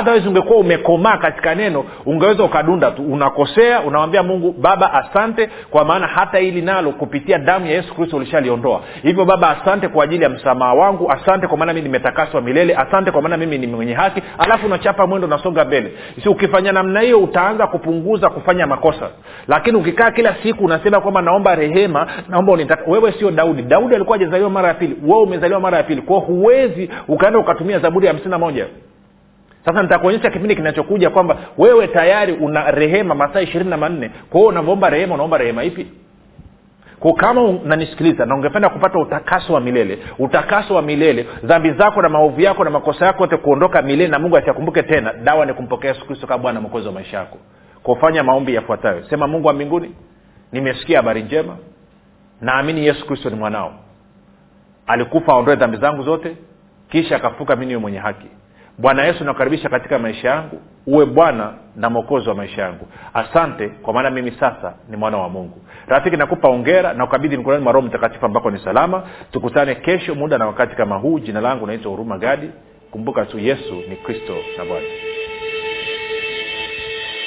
otherwise 0.00 0.28
ungekuwa 0.28 0.58
umekomaa 0.58 1.16
katika 1.16 1.54
neno 1.54 1.84
ungeweza 2.06 2.44
ukadunda 2.44 2.90
tu. 2.90 3.02
Unakosea 3.02 3.80
unamwambia 3.80 4.22
mungu 4.22 4.52
baba 4.52 4.92
asante 4.92 5.48
kwa 5.70 5.84
maana 5.84 6.06
hata 6.06 6.38
hili 6.38 6.62
nalo 6.62 6.90
kupitia 6.92 7.38
damu 7.38 7.66
ya 7.66 7.72
yesu 7.72 7.94
kristo 7.94 8.16
ulishaliondoa. 8.16 8.80
Hivyo 9.02 9.24
baba 9.24 9.50
asante 9.62 9.88
kwa 9.88 10.04
ajili 10.04 10.22
ya 10.24 10.28
msamaha 10.30 10.74
wangu 10.74 11.10
asante 11.12 11.46
kwa 11.46 11.58
maana 11.58 11.72
mii 11.72 11.80
nimetakaswa 11.82 12.40
milele 12.40 12.74
asante 12.76 13.10
kwa 13.10 13.22
maana 13.22 13.36
mimi 13.36 13.58
ni 13.58 13.66
mwenye 13.66 13.94
haki. 13.94 14.22
Alafu 14.38 14.66
unachapa 14.66 15.06
mwendo 15.06 15.26
unasonga 15.26 15.64
mbele. 15.64 15.92
Si 16.22 16.28
ukifanya 16.28 16.72
namna 16.72 17.00
hiyo 17.00 17.18
utaanza 17.20 17.66
kupunguza 17.66 18.30
kufanya 18.30 18.66
makosa. 18.66 19.08
Lakini 19.48 19.76
ukikaa 19.76 20.10
kila 20.10 20.34
siku 20.42 20.64
unasema 20.64 21.00
kwamba 21.00 21.22
naomba 21.22 21.54
rehema 21.54 22.06
naomba 22.28 22.52
unitaka. 22.52 22.90
Wewe 22.90 23.12
sio 23.12 23.30
daudi. 23.30 23.62
Daudi 23.62 23.94
alikuwa 23.94 24.16
ajazaliwa 24.16 24.50
mara 24.50 24.68
ya 24.68 24.74
pili. 24.74 24.96
Wewe 25.06 25.22
umezaliwa 25.22 25.60
mara 25.60 25.76
ya 25.76 25.82
pili. 25.82 26.02
Kwao 26.02 26.20
huwezi 26.20 26.90
ukaenda 27.08 27.38
ukatumia 27.38 27.78
zaburi 27.78 28.06
ya 28.06 28.12
hamsini 28.12 28.30
na 28.30 28.38
moja 28.38 28.66
sasa 29.64 29.82
nitakuonyesha 29.82 30.30
kipindi 30.30 30.56
kinachokuja 30.56 31.10
kwamba 31.10 31.36
wewe 31.58 31.88
tayari 31.88 32.32
una 32.32 32.70
rehema 32.70 33.14
masaa 33.14 33.40
ishirini 33.40 33.70
na 33.70 33.76
manne. 33.76 34.10
Kwa 34.30 34.40
unavyoomba 34.40 34.90
rehema 34.90 35.14
unaomba 35.14 35.38
rehema 35.38 35.64
ipi? 35.64 35.86
Ko 37.00 37.12
kama 37.12 37.42
unanisikiliza 37.42 38.26
na 38.26 38.34
ungependa 38.34 38.68
kupata 38.68 38.98
utakaso 38.98 39.52
wa 39.54 39.60
milele 39.60 39.98
utakaso 40.18 40.74
wa 40.74 40.82
milele 40.82 41.26
dhambi 41.44 41.70
zako 41.70 42.02
na 42.02 42.08
maovu 42.08 42.40
yako 42.40 42.64
na 42.64 42.70
makosa 42.70 43.06
yako 43.06 43.22
yote 43.22 43.36
kuondoka 43.36 43.82
milele 43.82 44.08
na 44.08 44.18
mungu 44.18 44.36
asiakumbuke 44.36 44.82
tena 44.82 45.12
dawa 45.12 45.46
ni 45.46 45.54
kumpokea 45.54 45.90
yesu 45.90 46.06
kristo 46.06 46.26
kama 46.26 46.42
bwana 46.42 46.60
mwokozi 46.60 46.86
wa 46.86 46.92
maisha 46.92 47.16
yako. 47.18 47.38
Kufanya 47.82 48.22
maombi 48.22 48.54
yafuatayo. 48.54 49.04
Sema 49.10 49.26
mungu 49.26 49.46
wa 49.48 49.52
mbinguni 49.54 49.94
nimesikia 50.52 50.96
habari 50.96 51.22
njema. 51.22 51.56
Naamini 52.40 52.86
yesu 52.86 53.06
kristo 53.06 53.30
ni 53.30 53.36
mwanao. 53.36 53.74
Alikufa 54.86 55.32
aondoe 55.32 55.56
dhambi 55.56 55.76
zangu 55.76 56.02
zote 56.02 56.36
kisha 56.88 57.16
akafuka 57.16 57.56
mi 57.56 57.76
mwenye 57.76 57.98
haki 57.98 58.26
bwana 58.78 59.04
yesu 59.04 59.24
nakukaribisha 59.24 59.68
katika 59.68 59.98
maisha 59.98 60.28
yangu. 60.30 60.60
Uwe 60.86 61.06
bwana 61.06 61.52
na 61.76 61.90
mwokozi 61.90 62.28
wa 62.28 62.34
maisha 62.34 62.62
yangu. 62.62 62.86
Asante 63.14 63.68
kwa 63.68 63.92
maana 63.94 64.10
mimi 64.10 64.30
sasa 64.30 64.74
ni 64.88 64.96
mwana 64.96 65.18
wa 65.18 65.28
mungu. 65.28 65.58
Rafiki 65.86 66.16
nakupa 66.16 66.48
ongera 66.48 66.92
na 66.94 67.04
ukabidhi 67.04 67.36
mikononi 67.36 67.64
mwa 67.64 67.72
roho 67.72 67.86
mtakatifu 67.86 68.26
ambako 68.26 68.50
ni 68.50 68.58
salama. 68.58 69.02
Tukutane 69.32 69.74
kesho 69.74 70.14
muda 70.14 70.38
na 70.38 70.46
wakati 70.46 70.76
kama 70.76 70.96
huu. 70.96 71.18
Jina 71.18 71.40
langu 71.40 71.66
naitwa 71.66 71.90
huruma 71.90 72.18
gadi. 72.18 72.50
Kumbuka 72.90 73.24
tu 73.26 73.38
yesu 73.38 73.74
ni 73.88 73.96
kristo 73.96 74.34
na 74.58 74.64
bwana 74.64 74.86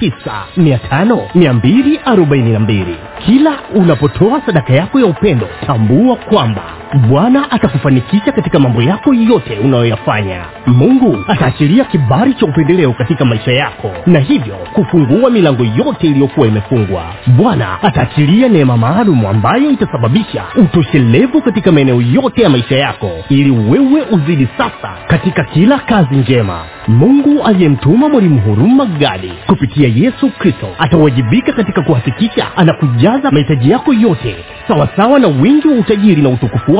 0789 0.00 1.28
5242 1.34 2.84
kila 3.26 3.58
unapotoa 3.74 4.40
sadaka 4.46 4.72
yako 4.72 5.00
ya 5.00 5.06
upendo 5.06 5.48
tambua 5.66 6.16
kwamba 6.16 6.62
bwana 6.98 7.50
atakufanikisha 7.50 8.32
katika 8.32 8.58
mambo 8.58 8.82
yako 8.82 9.14
yote 9.14 9.58
unayoyafanya. 9.58 10.44
Mungu 10.66 11.18
ataachilia 11.28 11.84
kibari 11.84 12.34
cha 12.34 12.46
upendeleo 12.46 12.92
katika 12.92 13.24
maisha 13.24 13.52
yako 13.52 13.90
na 14.06 14.18
hivyo 14.18 14.54
kufungua 14.72 15.30
milango 15.30 15.64
yote 15.64 16.06
iliyokuwa 16.06 16.46
imefungwa. 16.46 17.02
Bwana 17.26 17.82
ataachilia 17.82 18.48
neema 18.48 18.76
maalum 18.76 19.26
ambayo 19.26 19.70
itasababisha 19.70 20.44
utoshelevu 20.56 21.42
katika 21.42 21.72
maeneo 21.72 22.00
yote 22.00 22.42
ya 22.42 22.50
maisha 22.50 22.76
yako 22.76 23.10
ili 23.28 23.50
wewe 23.50 24.02
uzidi 24.10 24.48
sasa 24.58 24.92
katika 25.06 25.44
kila 25.44 25.78
kazi 25.78 26.16
njema. 26.16 26.60
Mungu 26.88 27.42
aliyemtuma 27.44 28.08
mwalimu 28.08 28.40
huruma 28.40 28.84
gadi 28.86 29.32
kupitia 29.46 29.88
yesu 29.94 30.30
kristo 30.38 30.66
atawajibika 30.78 31.52
katika 31.52 31.82
kuhakikisha 31.82 32.56
anakujaza 32.56 33.30
mahitaji 33.30 33.70
yako 33.70 33.92
yote 33.94 34.36
sawasawa 34.68 35.18
na 35.18 35.28
wingi 35.28 35.68
wa 35.68 35.74
utajiri 35.74 36.22
na 36.22 36.28
utukufu 36.28 36.79